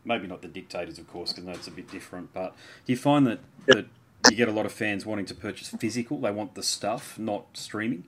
maybe 0.04 0.26
not 0.26 0.42
the 0.42 0.48
dictators, 0.48 0.98
of 0.98 1.08
course, 1.08 1.32
because 1.32 1.46
that's 1.46 1.68
a 1.68 1.72
bit 1.72 1.90
different. 1.92 2.34
But 2.34 2.56
do 2.86 2.92
you 2.92 2.98
find 2.98 3.28
that, 3.28 3.40
that 3.68 3.86
you 4.30 4.36
get 4.36 4.48
a 4.48 4.52
lot 4.52 4.66
of 4.66 4.72
fans 4.72 5.06
wanting 5.06 5.26
to 5.28 5.36
purchase 5.36 5.70
physical? 5.70 6.20
They 6.20 6.32
want 6.32 6.56
the 6.56 6.64
stuff, 6.64 7.20
not 7.20 7.46
streaming. 7.54 8.06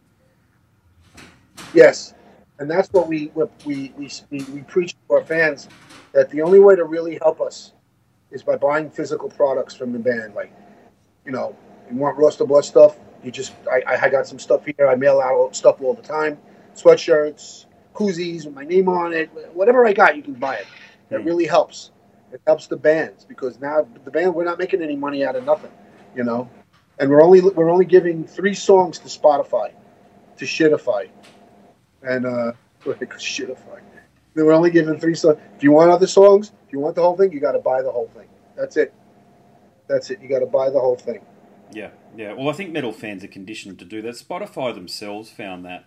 Yes, 1.76 2.16
and 2.60 2.70
that's 2.70 2.92
what 2.92 3.08
we 3.08 3.28
what 3.34 3.52
we, 3.66 3.94
we 3.98 4.10
we 4.30 4.44
we 4.46 4.62
preach 4.62 4.94
to 4.94 5.16
our 5.16 5.24
fans 5.24 5.70
that 6.14 6.30
the 6.30 6.42
only 6.42 6.60
way 6.60 6.76
to 6.76 6.84
really 6.84 7.20
help 7.22 7.42
us 7.42 7.74
is 8.32 8.44
by 8.44 8.56
buying 8.56 8.90
physical 8.90 9.30
products 9.30 9.74
from 9.74 9.94
the 9.94 10.00
band. 10.00 10.34
Like, 10.34 10.52
you 11.26 11.32
know, 11.32 11.56
you 11.90 11.98
want 11.98 12.18
the 12.38 12.46
Boss 12.46 12.68
stuff, 12.68 12.98
you 13.24 13.32
just 13.32 13.54
I, 13.72 13.98
I 14.02 14.10
got 14.10 14.28
some 14.28 14.40
stuff 14.40 14.66
here. 14.66 14.88
I 14.88 14.96
mail 14.96 15.20
out 15.20 15.56
stuff 15.56 15.82
all 15.82 15.94
the 15.94 16.02
time, 16.02 16.38
sweatshirts, 16.76 17.66
koozies 17.94 18.46
with 18.46 18.56
my 18.56 18.64
name 18.64 18.90
on 18.90 19.14
it. 19.14 19.30
Whatever 19.54 19.86
I 19.86 19.94
got, 19.94 20.16
you 20.16 20.24
can 20.24 20.34
buy 20.34 20.56
it. 20.56 20.68
It 21.10 21.22
hmm. 21.22 21.26
really 21.26 21.46
helps. 21.46 21.92
It 22.32 22.42
helps 22.46 22.68
the 22.68 22.76
bands 22.76 23.24
because 23.24 23.60
now 23.60 23.88
the 24.04 24.12
band 24.12 24.36
we're 24.36 24.44
not 24.44 24.60
making 24.60 24.82
any 24.82 24.98
money 24.98 25.24
out 25.24 25.36
of 25.36 25.46
nothing, 25.46 25.72
you 26.16 26.24
know, 26.24 26.50
and 27.00 27.10
we're 27.10 27.24
only 27.24 27.42
we're 27.42 27.70
only 27.70 27.86
giving 27.86 28.26
three 28.26 28.54
songs 28.54 29.00
to 29.00 29.08
Spotify, 29.08 29.72
to 30.38 30.46
Shitify, 30.46 31.10
and 32.08 32.26
uh, 32.26 32.52
Shitify. 32.84 33.82
We're 34.36 34.52
only 34.52 34.70
giving 34.70 35.00
three 35.00 35.16
songs. 35.16 35.40
If 35.56 35.64
you 35.64 35.72
want 35.72 35.92
other 35.92 36.08
songs, 36.08 36.52
if 36.66 36.72
you 36.72 36.80
want 36.80 36.96
the 36.96 37.02
whole 37.02 37.18
thing, 37.18 37.32
you 37.32 37.40
got 37.40 37.54
to 37.54 37.60
buy 37.60 37.82
the 37.82 37.92
whole 37.92 38.10
thing. 38.16 38.28
That's 38.56 38.78
it. 38.78 38.94
That's 39.88 40.10
it. 40.12 40.22
You 40.22 40.30
got 40.30 40.40
to 40.40 40.46
buy 40.46 40.70
the 40.70 40.80
whole 40.80 40.96
thing. 40.96 41.22
Yeah, 41.72 41.90
yeah. 42.16 42.34
Well, 42.34 42.50
I 42.50 42.54
think 42.54 42.72
metal 42.72 42.92
fans 42.92 43.24
are 43.24 43.30
conditioned 43.30 43.80
to 43.80 43.86
do 43.86 44.02
that. 44.04 44.16
Spotify 44.16 44.74
themselves 44.74 45.32
found 45.32 45.66
that 45.66 45.86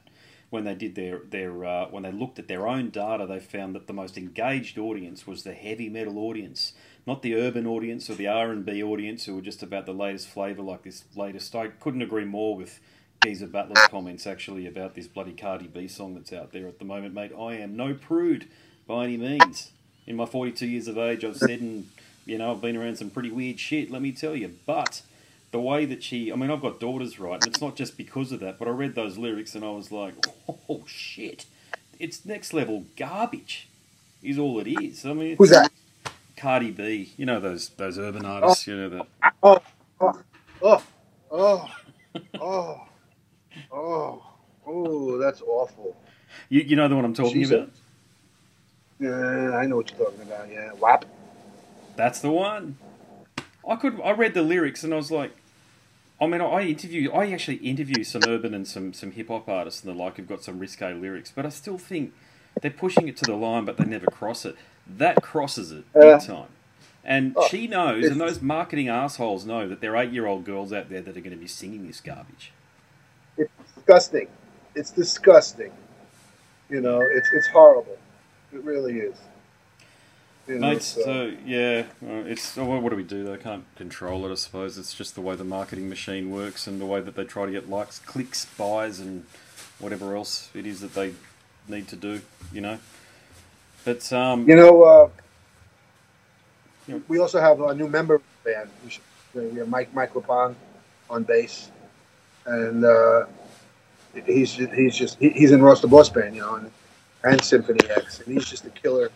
when 0.51 0.65
they 0.65 0.75
did 0.75 0.95
their 0.97 1.21
their 1.31 1.65
uh, 1.65 1.87
when 1.91 2.03
they 2.03 2.13
looked 2.13 2.39
at 2.39 2.49
their 2.49 2.67
own 2.67 2.91
data, 2.91 3.25
they 3.27 3.39
found 3.39 3.75
that 3.75 3.87
the 3.87 3.93
most 3.93 4.19
engaged 4.19 4.79
audience 4.79 5.27
was 5.27 5.45
the 5.45 5.53
heavy 5.53 5.89
metal 5.89 6.19
audience, 6.19 6.73
not 7.07 7.23
the 7.23 7.35
urban 7.35 7.67
audience 7.67 8.11
or 8.11 8.15
the 8.15 8.27
R 8.27 8.51
and 8.51 8.67
B 8.67 8.83
audience 8.83 9.25
who 9.25 9.37
were 9.37 9.41
just 9.43 9.63
about 9.63 9.87
the 9.87 9.93
latest 9.93 10.29
flavour 10.29 10.63
like 10.63 10.83
this 10.83 11.05
latest. 11.15 11.55
I 11.55 11.69
couldn't 11.69 12.03
agree 12.03 12.25
more 12.25 12.57
with 12.57 12.81
Geezer 13.23 13.47
Butler's 13.49 13.87
comments 13.89 14.27
actually 14.27 14.67
about 14.67 14.95
this 14.95 15.07
bloody 15.07 15.33
Cardi 15.33 15.67
B 15.67 15.87
song 15.89 16.15
that's 16.15 16.33
out 16.33 16.53
there 16.53 16.67
at 16.67 16.79
the 16.79 16.87
moment, 16.87 17.15
mate. 17.15 17.33
I 17.39 17.57
am 17.57 17.77
no 17.77 17.93
prude 17.93 18.49
by 18.87 19.05
any 19.05 19.19
means. 19.19 19.73
In 20.07 20.17
my 20.17 20.25
42 20.25 20.67
years 20.67 20.89
of 20.89 20.97
age, 20.97 21.23
I've 21.23 21.37
said 21.37 21.61
and 21.61 21.87
you 22.25 22.39
know 22.39 22.53
I've 22.53 22.63
been 22.63 22.79
around 22.79 22.97
some 22.97 23.11
pretty 23.11 23.31
weird 23.31 23.61
shit. 23.61 23.91
Let 23.91 24.01
me 24.01 24.13
tell 24.13 24.35
you, 24.35 24.55
but 24.65 25.03
the 25.51 25.61
way 25.61 25.85
that 25.85 26.03
she, 26.03 26.33
I 26.33 26.37
mean, 26.37 26.51
I've 26.51 26.63
got 26.63 26.81
daughters, 26.81 27.21
right? 27.21 27.35
And 27.35 27.47
it's 27.47 27.61
not 27.61 27.77
just 27.77 27.99
because 27.99 28.33
of 28.33 28.41
that, 28.41 28.59
but 28.59 28.69
I 28.69 28.71
read 28.71 28.95
those 28.95 29.19
lyrics 29.19 29.55
and 29.55 29.65
I 29.65 29.71
was 29.71 29.93
like, 29.93 30.15
oh 30.49 30.85
shit, 30.87 31.45
it's 31.99 32.25
next 32.25 32.55
level 32.55 32.87
garbage, 32.97 33.69
is 34.23 34.39
all 34.39 34.59
it 34.61 34.67
is. 34.67 35.05
I 35.05 35.13
mean, 35.13 35.37
Who's 35.37 35.51
that? 35.51 35.71
Cardi 36.39 36.71
B, 36.71 37.13
you 37.19 37.27
know 37.27 37.39
those 37.39 37.69
those 37.71 37.99
urban 37.99 38.25
oh. 38.25 38.31
artists, 38.31 38.67
you 38.67 38.77
know 38.77 38.89
that. 38.89 39.07
Oh, 39.43 39.61
oh, 40.01 40.01
oh, 40.01 40.23
oh, 40.63 40.83
oh, 41.31 41.71
oh, 42.41 42.41
oh, 42.41 42.87
that's 45.31 45.43
awful. 45.43 45.97
You, 46.51 46.63
you 46.63 46.77
know 46.77 46.89
the 46.89 46.97
one 46.97 47.05
I'm 47.05 47.15
talking 47.15 47.43
She's 47.43 47.45
about? 47.45 47.71
Yeah, 49.01 49.57
I 49.57 49.67
know 49.67 49.77
what 49.77 49.91
you're 49.91 50.07
talking 50.09 50.23
about. 50.23 50.51
Yeah, 50.51 50.73
WAP. 50.75 51.07
That's 51.97 52.21
the 52.21 52.31
one. 52.31 52.79
I 53.69 53.77
could. 53.77 54.01
I 54.03 54.13
read 54.13 54.35
the 54.35 54.43
lyrics 54.43 54.85
and 54.85 54.95
I 54.95 54.99
was 54.99 55.11
like, 55.11 55.33
I 56.21 56.27
mean, 56.27 56.41
I 56.43 56.63
interview. 56.63 57.11
I 57.13 57.33
actually 57.33 57.59
interview 57.59 58.05
some 58.05 58.25
urban 58.27 58.55
and 58.55 58.69
some 58.69 58.93
some 58.95 59.13
hip 59.13 59.29
hop 59.29 59.49
artists 59.49 59.85
and 59.85 59.95
the 59.95 59.99
like 60.03 60.17
who've 60.17 60.29
got 60.29 60.45
some 60.45 60.59
risque 60.59 60.95
lyrics, 60.95 61.33
but 61.35 61.47
I 61.47 61.51
still 61.51 61.79
think 61.79 62.15
they're 62.63 62.71
pushing 62.73 63.09
it 63.09 63.17
to 63.19 63.27
the 63.27 63.37
line, 63.37 63.65
but 63.67 63.79
they 63.79 63.85
never 63.87 64.09
cross 64.09 64.45
it. 64.47 64.57
That 64.87 65.23
crosses 65.23 65.73
it 65.73 65.85
big 65.99 66.19
Yeah. 66.19 66.21
time. 66.21 66.49
And 67.05 67.37
Oh, 67.37 67.51
she 67.51 67.69
knows, 67.69 68.11
and 68.11 68.21
those 68.21 68.43
marketing 68.43 68.89
assholes 68.89 69.47
know 69.47 69.69
that 69.69 69.81
there 69.81 69.97
are 69.97 70.05
eight 70.05 70.13
year 70.13 70.27
old 70.27 70.45
girls 70.45 70.73
out 70.73 70.91
there 70.91 71.03
that 71.03 71.17
are 71.17 71.21
going 71.21 71.33
to 71.33 71.37
be 71.39 71.49
singing 71.49 71.87
this 71.87 72.01
garbage. 72.01 72.53
It's 73.39 73.53
disgusting. 73.75 74.29
It's 74.75 74.91
disgusting. 74.91 75.73
You 76.69 76.81
know, 76.81 77.01
it's 77.01 77.29
it's 77.33 77.49
horrible. 77.49 77.99
It 78.53 78.63
really 78.65 78.99
is. 78.99 79.17
You 80.47 80.59
know, 80.59 80.69
Mate, 80.71 80.83
so- 80.83 81.03
so 81.03 81.33
yeah, 81.45 81.85
it's 82.03 82.57
oh, 82.59 82.65
well, 82.65 82.81
what 82.81 82.91
do 82.91 82.97
we 82.97 83.03
do? 83.05 83.25
They 83.25 83.37
can't 83.37 83.65
control 83.77 84.27
it, 84.27 84.33
I 84.33 84.35
suppose. 84.35 84.79
It's 84.79 84.95
just 84.95 85.15
the 85.15 85.21
way 85.21 85.37
the 85.37 85.45
marketing 85.45 85.89
machine 85.89 86.31
works 86.31 86.67
and 86.67 86.81
the 86.81 86.87
way 86.87 87.01
that 87.01 87.15
they 87.15 87.25
try 87.25 87.47
to 87.47 87.53
get 87.53 87.69
likes, 87.69 87.99
clicks, 88.01 88.45
buys, 88.47 88.99
and 89.01 89.27
whatever 89.79 90.17
else 90.17 90.51
it 90.55 90.67
is 90.67 90.81
that 90.81 90.95
they 90.95 91.15
need 91.69 91.89
to 91.89 91.97
do. 91.97 92.21
You 92.53 92.61
know, 92.63 92.79
but 93.85 94.13
um, 94.13 94.49
You 94.49 94.57
know, 94.57 94.83
uh, 94.83 95.09
Yeah. 96.87 96.99
we 97.09 97.19
also 97.19 97.41
have 97.41 97.61
a 97.61 97.75
new 97.75 97.89
member 97.89 98.15
of 98.17 98.23
the 98.45 98.51
band. 98.53 98.71
We, 98.85 98.91
should, 98.91 99.03
we 99.35 99.59
have 99.59 99.69
Mike 99.69 99.93
Mike 99.95 100.15
LePond 100.15 100.55
on 101.09 101.23
bass, 101.25 101.71
and 102.47 102.85
uh, 102.85 103.27
he's 104.27 104.53
just, 104.53 104.73
he's 104.73 104.97
just 104.97 105.19
he, 105.19 105.31
he's 105.31 105.53
in 105.53 105.63
Ross 105.63 105.81
the 105.81 105.89
Boss 105.89 106.09
band, 106.09 106.35
you 106.35 106.43
know, 106.43 106.57
and, 106.57 106.71
and 107.25 107.43
Symphony 107.43 107.81
X, 107.91 108.21
and 108.21 108.33
he's 108.35 108.49
just 108.49 108.65
a 108.67 108.71
killer. 108.71 109.11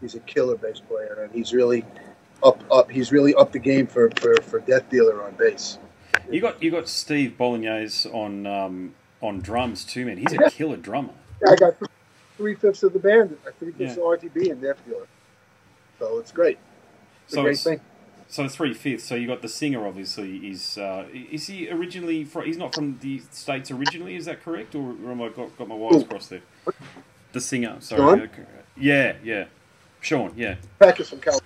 He's 0.00 0.14
a 0.14 0.20
killer 0.20 0.56
bass 0.56 0.80
player, 0.80 1.20
and 1.24 1.32
he's 1.32 1.52
really 1.52 1.84
up 2.42 2.62
up. 2.70 2.90
He's 2.90 3.10
really 3.12 3.34
up 3.34 3.52
the 3.52 3.58
game 3.58 3.86
for 3.86 4.10
for, 4.20 4.36
for 4.42 4.60
Death 4.60 4.88
Dealer 4.90 5.22
on 5.24 5.32
bass. 5.34 5.78
you 6.30 6.40
got 6.40 6.62
you 6.62 6.70
got 6.70 6.88
Steve 6.88 7.36
Bolognese 7.36 8.08
on 8.10 8.46
um, 8.46 8.94
on 9.20 9.40
drums 9.40 9.84
too, 9.84 10.06
man. 10.06 10.16
He's 10.16 10.32
a 10.32 10.50
killer 10.50 10.76
drummer. 10.76 11.14
I 11.48 11.56
got 11.56 11.74
three 12.36 12.54
fifths 12.54 12.82
of 12.84 12.92
the 12.92 12.98
band, 13.00 13.36
three 13.58 13.72
fifths 13.72 13.96
Yeah. 13.96 14.02
of 14.04 14.20
RTB 14.20 14.50
and 14.52 14.62
Death 14.62 14.78
Dealer, 14.86 15.06
so 15.98 16.18
it's 16.18 16.30
great. 16.32 16.58
It's 17.24 17.34
So 17.34 17.40
a 17.40 17.44
great 17.44 17.58
thing. 17.58 17.80
So 18.30 18.46
three 18.46 18.74
fifths. 18.74 19.04
So 19.04 19.14
you 19.14 19.26
got 19.26 19.40
the 19.40 19.48
singer, 19.48 19.86
obviously. 19.86 20.36
Is 20.50 20.76
uh, 20.76 21.06
is 21.12 21.46
he 21.46 21.70
originally 21.70 22.24
from? 22.24 22.44
He's 22.44 22.58
not 22.58 22.74
from 22.74 22.98
the 23.00 23.22
states 23.30 23.70
originally. 23.70 24.16
Is 24.16 24.26
that 24.26 24.42
correct, 24.42 24.74
or, 24.74 24.94
or 25.04 25.12
am 25.12 25.22
I 25.22 25.30
got, 25.30 25.56
got 25.56 25.66
my 25.66 25.74
wires 25.74 26.04
crossed 26.04 26.30
there? 26.30 26.42
The 27.32 27.40
singer. 27.40 27.76
Sorry. 27.80 28.20
Sean? 28.20 28.30
Yeah, 28.76 29.14
yeah. 29.24 29.46
Sean. 30.00 30.32
Yeah. 30.36 30.56
Peck 30.78 30.98
from 30.98 31.20
Cal- 31.20 31.40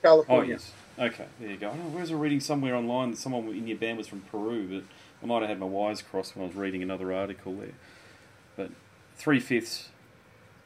California. 0.00 0.44
Oh 0.44 0.48
yes. 0.48 0.72
Okay. 0.98 1.26
There 1.40 1.50
you 1.50 1.56
go. 1.56 1.70
I, 1.70 1.76
know, 1.76 1.98
I 1.98 2.00
was 2.00 2.12
reading 2.12 2.40
somewhere 2.40 2.76
online 2.76 3.10
that 3.10 3.16
someone 3.16 3.48
in 3.48 3.66
your 3.66 3.78
band 3.78 3.98
was 3.98 4.06
from 4.06 4.20
Peru, 4.20 4.68
but 4.68 4.84
I 5.22 5.26
might 5.26 5.40
have 5.40 5.48
had 5.48 5.58
my 5.58 5.66
wires 5.66 6.02
crossed 6.02 6.36
when 6.36 6.44
I 6.44 6.48
was 6.48 6.56
reading 6.56 6.82
another 6.82 7.12
article 7.12 7.54
there. 7.56 7.74
But 8.56 8.70
three 9.16 9.40
fifths. 9.40 9.88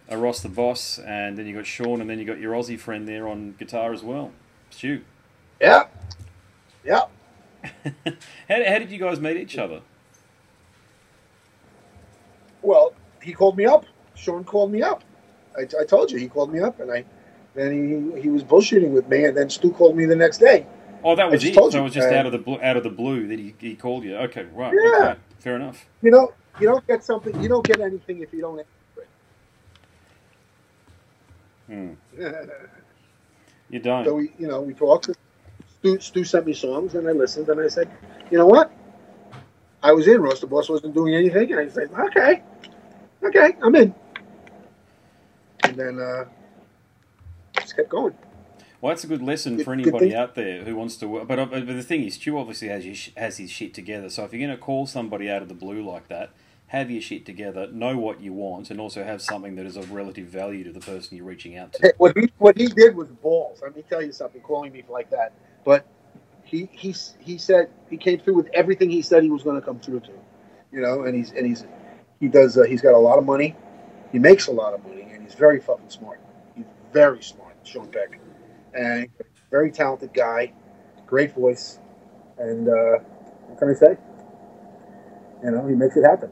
Are 0.08 0.18
Ross 0.18 0.40
the 0.40 0.48
boss, 0.48 1.00
and 1.00 1.36
then 1.36 1.46
you 1.48 1.56
got 1.56 1.66
Sean, 1.66 2.00
and 2.00 2.08
then 2.08 2.20
you 2.20 2.24
got 2.24 2.38
your 2.38 2.52
Aussie 2.52 2.78
friend 2.78 3.08
there 3.08 3.26
on 3.26 3.56
guitar 3.58 3.92
as 3.92 4.04
well, 4.04 4.30
Stu. 4.70 5.00
Yeah. 5.60 5.84
Yeah. 6.84 7.02
how, 7.84 8.64
how 8.64 8.78
did 8.78 8.90
you 8.90 8.98
guys 8.98 9.20
meet 9.20 9.36
each 9.36 9.58
other? 9.58 9.80
Well, 12.62 12.94
he 13.22 13.32
called 13.32 13.56
me 13.56 13.66
up. 13.66 13.84
Sean 14.14 14.44
called 14.44 14.72
me 14.72 14.82
up. 14.82 15.04
I, 15.56 15.62
I 15.80 15.84
told 15.84 16.10
you 16.10 16.18
he 16.18 16.28
called 16.28 16.52
me 16.52 16.60
up, 16.60 16.80
and 16.80 16.90
I 16.90 17.04
then 17.54 18.14
he 18.14 18.22
he 18.22 18.28
was 18.28 18.42
bullshitting 18.44 18.90
with 18.90 19.08
me, 19.08 19.24
and 19.24 19.36
then 19.36 19.48
Stu 19.50 19.70
called 19.72 19.96
me 19.96 20.04
the 20.04 20.16
next 20.16 20.38
day. 20.38 20.66
Oh, 21.04 21.14
that 21.16 21.30
was 21.30 21.44
it. 21.44 21.54
told 21.54 21.72
So 21.72 21.78
you. 21.78 21.82
it 21.82 21.84
was 21.84 21.94
just 21.94 22.10
Uh, 22.10 22.14
out 22.14 22.26
of 22.26 22.32
the 22.32 22.38
blue, 22.38 22.60
out 22.60 22.76
of 22.76 22.82
the 22.82 22.90
blue 22.90 23.28
that 23.28 23.38
he, 23.38 23.54
he 23.58 23.76
called 23.76 24.04
you. 24.04 24.16
Okay, 24.16 24.46
right. 24.52 24.74
Yeah. 24.74 25.10
Okay, 25.10 25.20
fair 25.38 25.56
enough. 25.56 25.86
You 26.02 26.10
know, 26.10 26.32
you 26.60 26.66
don't 26.68 26.86
get 26.86 27.04
something. 27.04 27.40
You 27.42 27.48
don't 27.48 27.64
get 27.64 27.80
anything 27.80 28.20
if 28.22 28.32
you 28.32 28.40
don't. 28.40 28.60
ask 28.60 28.68
Hmm. 31.68 31.92
for 32.14 32.26
it. 32.26 32.70
You 33.70 33.80
don't. 33.80 34.04
so 34.04 34.14
we, 34.14 34.32
you 34.38 34.48
know, 34.48 34.60
we 34.62 34.74
talked. 34.74 35.10
Stu, 35.87 36.01
Stu 36.01 36.25
sent 36.25 36.46
me 36.46 36.53
songs, 36.53 36.94
and 36.94 37.09
I 37.09 37.12
listened, 37.12 37.49
and 37.49 37.61
I 37.61 37.68
said, 37.68 37.90
you 38.31 38.38
know 38.38 38.46
what? 38.46 38.72
I 39.83 39.92
was 39.92 40.09
in. 40.09 40.20
Ross 40.20 40.40
the 40.40 40.46
Boss 40.49 40.68
wasn't 40.68 40.94
doing 40.94 41.14
anything, 41.14 41.53
and 41.53 41.61
I 41.61 41.68
said, 41.68 41.90
okay, 41.92 42.42
okay, 43.22 43.57
I'm 43.62 43.75
in. 43.77 43.94
And 45.64 45.77
then 45.77 46.01
uh, 46.01 46.25
just 47.61 47.77
kept 47.77 47.90
going. 47.90 48.14
Well, 48.81 48.90
that's 48.92 49.05
a 49.05 49.09
good 49.09 49.22
lesson 49.22 49.59
for 49.59 49.72
anybody 49.72 50.14
out 50.14 50.35
there 50.35 50.64
who 50.64 50.77
wants 50.77 50.96
to 50.99 51.09
work. 51.09 51.29
But, 51.29 51.38
uh, 51.38 51.46
but 51.46 51.66
the 51.66 51.83
thing 51.83 52.05
is, 52.05 52.14
Stu 52.14 52.38
obviously 52.38 52.68
has 52.68 52.85
his, 52.85 52.99
sh- 52.99 53.11
has 53.16 53.38
his 53.38 53.51
shit 53.51 53.75
together. 53.75 54.11
So 54.11 54.25
if 54.25 54.33
you're 54.33 54.46
going 54.46 54.57
to 54.57 54.62
call 54.62 54.87
somebody 54.87 55.31
out 55.31 55.42
of 55.42 55.49
the 55.49 55.55
blue 55.55 55.83
like 55.88 56.09
that, 56.09 56.31
have 56.68 56.90
your 56.90 57.01
shit 57.01 57.25
together, 57.25 57.68
know 57.72 57.96
what 57.96 58.20
you 58.20 58.33
want, 58.33 58.70
and 58.70 58.81
also 58.81 59.05
have 59.05 59.22
something 59.22 59.57
that 59.57 59.66
is 59.66 59.77
of 59.77 59.92
relative 59.92 60.27
value 60.29 60.64
to 60.64 60.72
the 60.72 60.81
person 60.81 61.16
you're 61.16 61.27
reaching 61.27 61.57
out 61.57 61.72
to. 61.75 61.92
What 61.99 62.16
he 62.16 62.31
what 62.38 62.59
he 62.59 62.66
did 62.66 62.96
was 62.96 63.09
balls. 63.09 63.61
Let 63.62 63.77
me 63.77 63.85
tell 63.88 64.03
you 64.03 64.12
something. 64.12 64.40
Calling 64.42 64.72
me 64.72 64.83
like 64.88 65.11
that, 65.11 65.33
but 65.66 65.85
he 66.44 66.70
he 66.72 66.94
he 67.18 67.37
said 67.37 67.68
he 67.90 67.98
came 67.98 68.20
through 68.20 68.35
with 68.35 68.48
everything 68.55 68.88
he 68.88 69.02
said 69.02 69.22
he 69.24 69.31
was 69.31 69.42
going 69.42 69.61
to 69.61 69.66
come 69.66 69.81
through 69.81 70.00
to, 70.00 70.12
you 70.72 70.81
know. 70.81 71.02
And 71.02 71.14
he's 71.14 71.33
and 71.33 71.44
he's 71.44 71.66
he 72.20 72.29
does 72.29 72.57
uh, 72.57 72.62
he's 72.62 72.81
got 72.81 72.94
a 72.94 72.98
lot 72.98 73.18
of 73.18 73.26
money, 73.26 73.57
he 74.12 74.18
makes 74.18 74.46
a 74.46 74.52
lot 74.52 74.72
of 74.72 74.83
money, 74.87 75.09
and 75.12 75.22
he's 75.22 75.35
very 75.35 75.61
fucking 75.61 75.90
smart. 75.90 76.20
He's 76.55 76.64
very 76.92 77.22
smart, 77.22 77.57
Sean 77.64 77.88
Peck, 77.88 78.18
and 78.72 79.09
very 79.50 79.72
talented 79.72 80.14
guy, 80.14 80.52
great 81.07 81.35
voice, 81.35 81.81
and 82.38 82.68
uh, 82.68 82.98
what 83.48 83.59
can 83.59 83.68
I 83.68 83.74
say? 83.74 83.96
You 85.42 85.50
know, 85.50 85.66
he 85.66 85.74
makes 85.74 85.96
it 85.96 86.05
happen. 86.05 86.31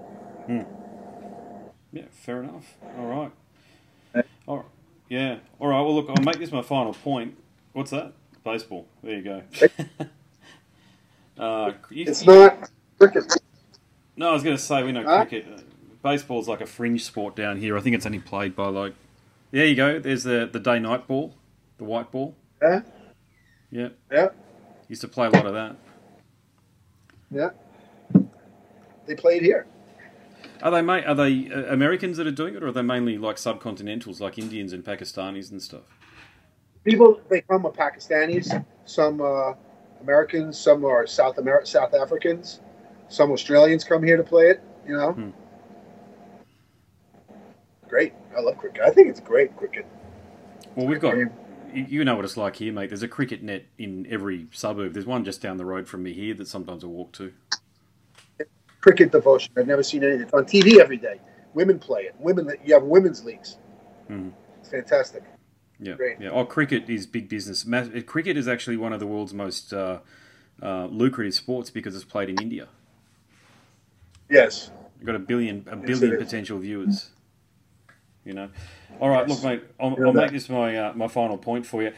Yeah, 1.93 2.05
fair 2.11 2.43
enough. 2.43 2.77
All 2.99 3.07
right. 3.07 3.33
All 4.47 4.57
right. 4.59 4.67
Yeah. 5.09 5.39
All 5.61 5.69
right. 5.69 5.81
Well, 5.81 5.95
look, 5.95 6.09
I'll 6.09 6.23
make 6.23 6.39
this 6.39 6.53
my 6.53 6.63
final 6.63 6.95
point. 6.95 7.37
What's 7.73 7.91
that? 7.91 8.15
Baseball. 8.45 8.87
There 9.03 9.17
you 9.17 9.23
go. 9.23 9.43
uh, 11.43 11.73
you- 11.91 12.05
It's 12.07 12.25
not 12.25 12.71
cricket. 12.99 13.33
No, 14.17 14.31
I 14.31 14.33
was 14.33 14.43
going 14.43 14.57
to 14.57 14.63
say 14.63 14.83
we 14.83 14.93
know 14.93 15.03
Huh? 15.05 15.25
cricket. 15.25 15.47
Baseball's 16.03 16.47
like 16.47 16.61
a 16.61 16.67
fringe 16.67 17.03
sport 17.05 17.35
down 17.35 17.57
here. 17.59 17.77
I 17.77 17.81
think 17.81 17.97
it's 17.97 18.07
only 18.07 18.19
played 18.21 18.55
by 18.55 18.69
like. 18.69 18.95
There 19.51 19.65
you 19.65 19.75
go. 19.75 19.99
There's 19.99 20.25
the 20.25 20.49
the 20.53 20.61
day 20.61 20.79
night 20.79 21.07
ball, 21.07 21.35
the 21.79 21.85
white 21.85 22.11
ball. 22.11 22.35
Yeah, 22.63 22.83
Yeah, 23.71 23.89
yeah, 24.11 24.29
used 24.89 25.01
to 25.03 25.09
play 25.09 25.27
a 25.27 25.31
lot 25.31 25.47
of 25.47 25.53
that. 25.55 25.77
yeah. 27.31 27.51
They 29.07 29.15
played 29.15 29.43
here. 29.43 29.67
Are 30.63 30.71
they 30.71 30.83
ma- 30.83 31.01
are 31.07 31.15
they 31.15 31.51
uh, 31.51 31.73
Americans 31.73 32.17
that 32.17 32.27
are 32.27 32.31
doing 32.33 32.55
it, 32.57 32.63
or 32.63 32.69
are 32.69 32.73
they 32.73 32.83
mainly 32.83 33.17
like 33.19 33.37
subcontinentals, 33.37 34.21
like 34.21 34.39
Indians 34.39 34.73
and 34.73 34.85
Pakistanis 34.85 35.51
and 35.51 35.63
stuff? 35.63 35.83
People 36.85 37.21
they 37.31 37.41
come 37.43 37.67
are 37.67 37.73
Pakistanis, 37.73 38.65
some 38.85 39.21
uh, 39.21 39.55
Americans, 40.03 40.59
some 40.59 40.85
are 40.85 41.07
South 41.07 41.39
Amer- 41.39 41.65
South 41.65 41.95
Africans, 41.95 42.61
some 43.09 43.33
Australians 43.33 43.85
come 43.85 44.03
here 44.03 44.17
to 44.17 44.23
play 44.23 44.49
it. 44.49 44.63
You 44.87 44.97
know, 44.97 45.13
Hmm. 45.13 45.31
great. 47.89 48.13
I 48.37 48.41
love 48.41 48.59
cricket. 48.59 48.83
I 48.83 48.91
think 48.91 49.09
it's 49.09 49.21
great 49.21 49.57
cricket. 49.57 49.87
Well, 50.77 50.87
we've 50.87 51.01
got 51.01 51.15
Game. 51.15 51.31
you 51.73 52.05
know 52.05 52.17
what 52.17 52.25
it's 52.25 52.37
like 52.37 52.57
here, 52.57 52.73
mate. 52.73 52.91
There's 52.91 53.03
a 53.03 53.09
cricket 53.09 53.43
net 53.43 53.65
in 53.79 54.07
every 54.11 54.47
suburb. 54.53 54.93
There's 54.93 55.07
one 55.07 55.25
just 55.25 55.41
down 55.41 55.57
the 55.57 55.65
road 55.65 55.89
from 55.89 56.03
me 56.03 56.13
here 56.13 56.35
that 56.35 56.49
sometimes 56.49 56.85
I 56.85 56.89
walk 56.89 57.13
to. 57.13 57.33
cricket 58.81 59.11
devotion. 59.13 59.51
I've 59.57 59.67
never 59.67 59.83
seen 59.83 60.05
anything. 60.05 60.23
It's 60.23 60.35
on 60.35 60.45
TV 60.45 60.79
every 60.79 60.99
day. 60.99 61.19
Women 61.55 61.79
play 61.79 62.03
it. 62.03 62.15
Women, 62.19 62.51
you 62.65 62.75
have 62.75 62.83
women's 62.83 63.25
leagues. 63.25 63.57
Mhm. 64.11 64.33
It's 64.61 64.69
fantastic. 64.69 65.23
Yeah, 65.85 65.95
Great. 65.95 66.19
yeah. 66.19 66.31
Oh, 66.31 66.45
cricket 66.47 66.89
is 66.89 67.07
big 67.07 67.29
business. 67.29 67.65
Cricket 68.07 68.37
is 68.39 68.49
actually 68.49 68.79
one 68.79 68.95
of 68.95 69.01
the 69.01 69.07
world's 69.07 69.35
most 69.35 69.73
uh, 69.75 69.99
uh, 70.63 70.87
lucrative 70.87 71.35
sports 71.35 71.69
because 71.69 71.95
it's 71.95 72.05
played 72.05 72.31
in 72.31 72.41
India. 72.41 72.69
Yes. 74.31 74.71
You've 74.99 75.07
got 75.07 75.15
a 75.17 75.19
billion, 75.19 75.67
a 75.71 75.77
billion 75.77 76.17
potential 76.17 76.59
viewers. 76.59 77.11
You 78.25 78.33
know. 78.33 78.49
All 79.01 79.11
right, 79.11 79.29
Yes. 79.29 79.43
look, 79.43 79.53
mate. 79.53 79.65
I'll, 79.79 79.97
I'll 80.07 80.13
make 80.15 80.31
this 80.31 80.49
my 80.49 80.75
uh, 80.77 80.93
my 80.95 81.09
final 81.09 81.37
point 81.37 81.67
for 81.67 81.83
you. 81.83 81.93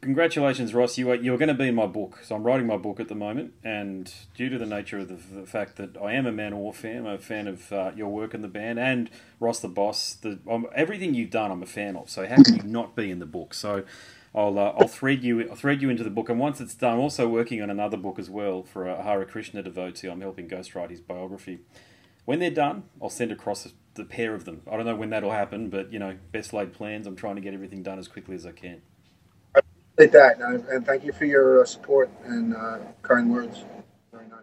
Congratulations, 0.00 0.74
Ross. 0.74 0.98
You 0.98 1.10
are 1.10 1.14
you're 1.14 1.38
going 1.38 1.48
to 1.48 1.54
be 1.54 1.68
in 1.68 1.74
my 1.74 1.86
book. 1.86 2.20
So 2.22 2.34
I'm 2.34 2.42
writing 2.42 2.66
my 2.66 2.76
book 2.76 3.00
at 3.00 3.08
the 3.08 3.14
moment, 3.14 3.54
and 3.62 4.12
due 4.34 4.48
to 4.48 4.58
the 4.58 4.66
nature 4.66 4.98
of 4.98 5.08
the, 5.08 5.40
the 5.40 5.46
fact 5.46 5.76
that 5.76 5.96
I 5.96 6.12
am 6.12 6.26
a 6.26 6.32
Manowar 6.32 6.74
fan, 6.74 7.06
I'm 7.06 7.14
a 7.14 7.18
fan 7.18 7.48
of 7.48 7.72
uh, 7.72 7.92
your 7.96 8.08
work 8.08 8.34
in 8.34 8.42
the 8.42 8.48
band 8.48 8.78
and 8.78 9.10
Ross 9.40 9.60
the 9.60 9.68
Boss. 9.68 10.14
The 10.14 10.38
um, 10.50 10.66
everything 10.74 11.14
you've 11.14 11.30
done, 11.30 11.50
I'm 11.50 11.62
a 11.62 11.66
fan 11.66 11.96
of. 11.96 12.10
So 12.10 12.26
how 12.26 12.42
can 12.42 12.56
you 12.56 12.62
not 12.62 12.94
be 12.96 13.10
in 13.10 13.18
the 13.18 13.26
book? 13.26 13.54
So. 13.54 13.84
I'll, 14.36 14.58
uh, 14.58 14.74
I'll 14.76 14.88
thread 14.88 15.22
you 15.22 15.48
I'll 15.48 15.54
thread 15.54 15.80
you 15.80 15.90
into 15.90 16.02
the 16.02 16.10
book, 16.10 16.28
and 16.28 16.40
once 16.40 16.60
it's 16.60 16.74
done, 16.74 16.94
I'm 16.94 16.98
also 16.98 17.28
working 17.28 17.62
on 17.62 17.70
another 17.70 17.96
book 17.96 18.18
as 18.18 18.28
well 18.28 18.64
for 18.64 18.84
a 18.84 19.00
Hare 19.00 19.24
Krishna 19.24 19.62
devotee. 19.62 20.08
I'm 20.08 20.22
helping 20.22 20.48
ghostwrite 20.48 20.90
his 20.90 21.00
biography. 21.00 21.60
When 22.24 22.40
they're 22.40 22.50
done, 22.50 22.82
I'll 23.00 23.10
send 23.10 23.30
across 23.30 23.68
the 23.94 24.04
pair 24.04 24.34
of 24.34 24.44
them. 24.44 24.62
I 24.68 24.76
don't 24.76 24.86
know 24.86 24.96
when 24.96 25.10
that'll 25.10 25.30
happen, 25.30 25.70
but 25.70 25.92
you 25.92 26.00
know, 26.00 26.16
best 26.32 26.52
laid 26.52 26.72
plans. 26.72 27.06
I'm 27.06 27.14
trying 27.14 27.36
to 27.36 27.40
get 27.40 27.54
everything 27.54 27.84
done 27.84 28.00
as 28.00 28.08
quickly 28.08 28.34
as 28.34 28.44
I 28.44 28.50
can. 28.50 28.82
Like 29.96 30.10
that, 30.10 30.40
and 30.40 30.84
thank 30.84 31.04
you 31.04 31.12
for 31.12 31.24
your 31.24 31.62
uh, 31.62 31.64
support 31.64 32.10
and 32.24 32.54
uh, 32.56 32.78
kind 33.02 33.30
words. 33.30 33.64
Very 34.10 34.26
nice. 34.26 34.40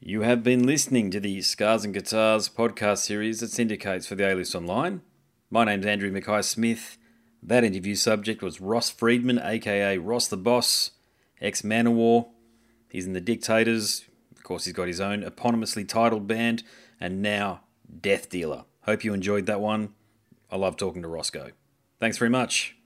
You 0.00 0.20
have 0.20 0.42
been 0.42 0.66
listening 0.66 1.10
to 1.12 1.20
the 1.20 1.40
Scars 1.40 1.82
and 1.82 1.94
Guitars 1.94 2.50
podcast 2.50 2.98
series 2.98 3.40
that 3.40 3.50
syndicates 3.50 4.06
for 4.06 4.16
the 4.16 4.30
A 4.30 4.34
List 4.34 4.54
Online. 4.54 5.00
My 5.48 5.64
name's 5.64 5.86
Andrew 5.86 6.10
Mackay 6.10 6.42
Smith. 6.42 6.98
That 7.42 7.64
interview 7.64 7.94
subject 7.94 8.42
was 8.42 8.60
Ross 8.60 8.90
Friedman, 8.90 9.38
aka 9.38 9.96
Ross 9.96 10.28
the 10.28 10.36
Boss, 10.36 10.90
ex 11.40 11.62
Manowar. 11.62 12.28
He's 12.90 13.06
in 13.06 13.14
the 13.14 13.20
Dictators. 13.20 14.04
Of 14.36 14.42
course, 14.42 14.66
he's 14.66 14.74
got 14.74 14.88
his 14.88 15.00
own 15.00 15.22
eponymously 15.22 15.88
titled 15.88 16.26
band, 16.26 16.64
and 17.00 17.22
now 17.22 17.62
Death 18.00 18.28
Dealer. 18.28 18.64
Hope 18.82 19.04
you 19.04 19.14
enjoyed 19.14 19.46
that 19.46 19.60
one. 19.62 19.94
I 20.50 20.56
love 20.56 20.76
talking 20.76 21.00
to 21.00 21.08
Roscoe. 21.08 21.52
Thanks 21.98 22.18
very 22.18 22.30
much. 22.30 22.76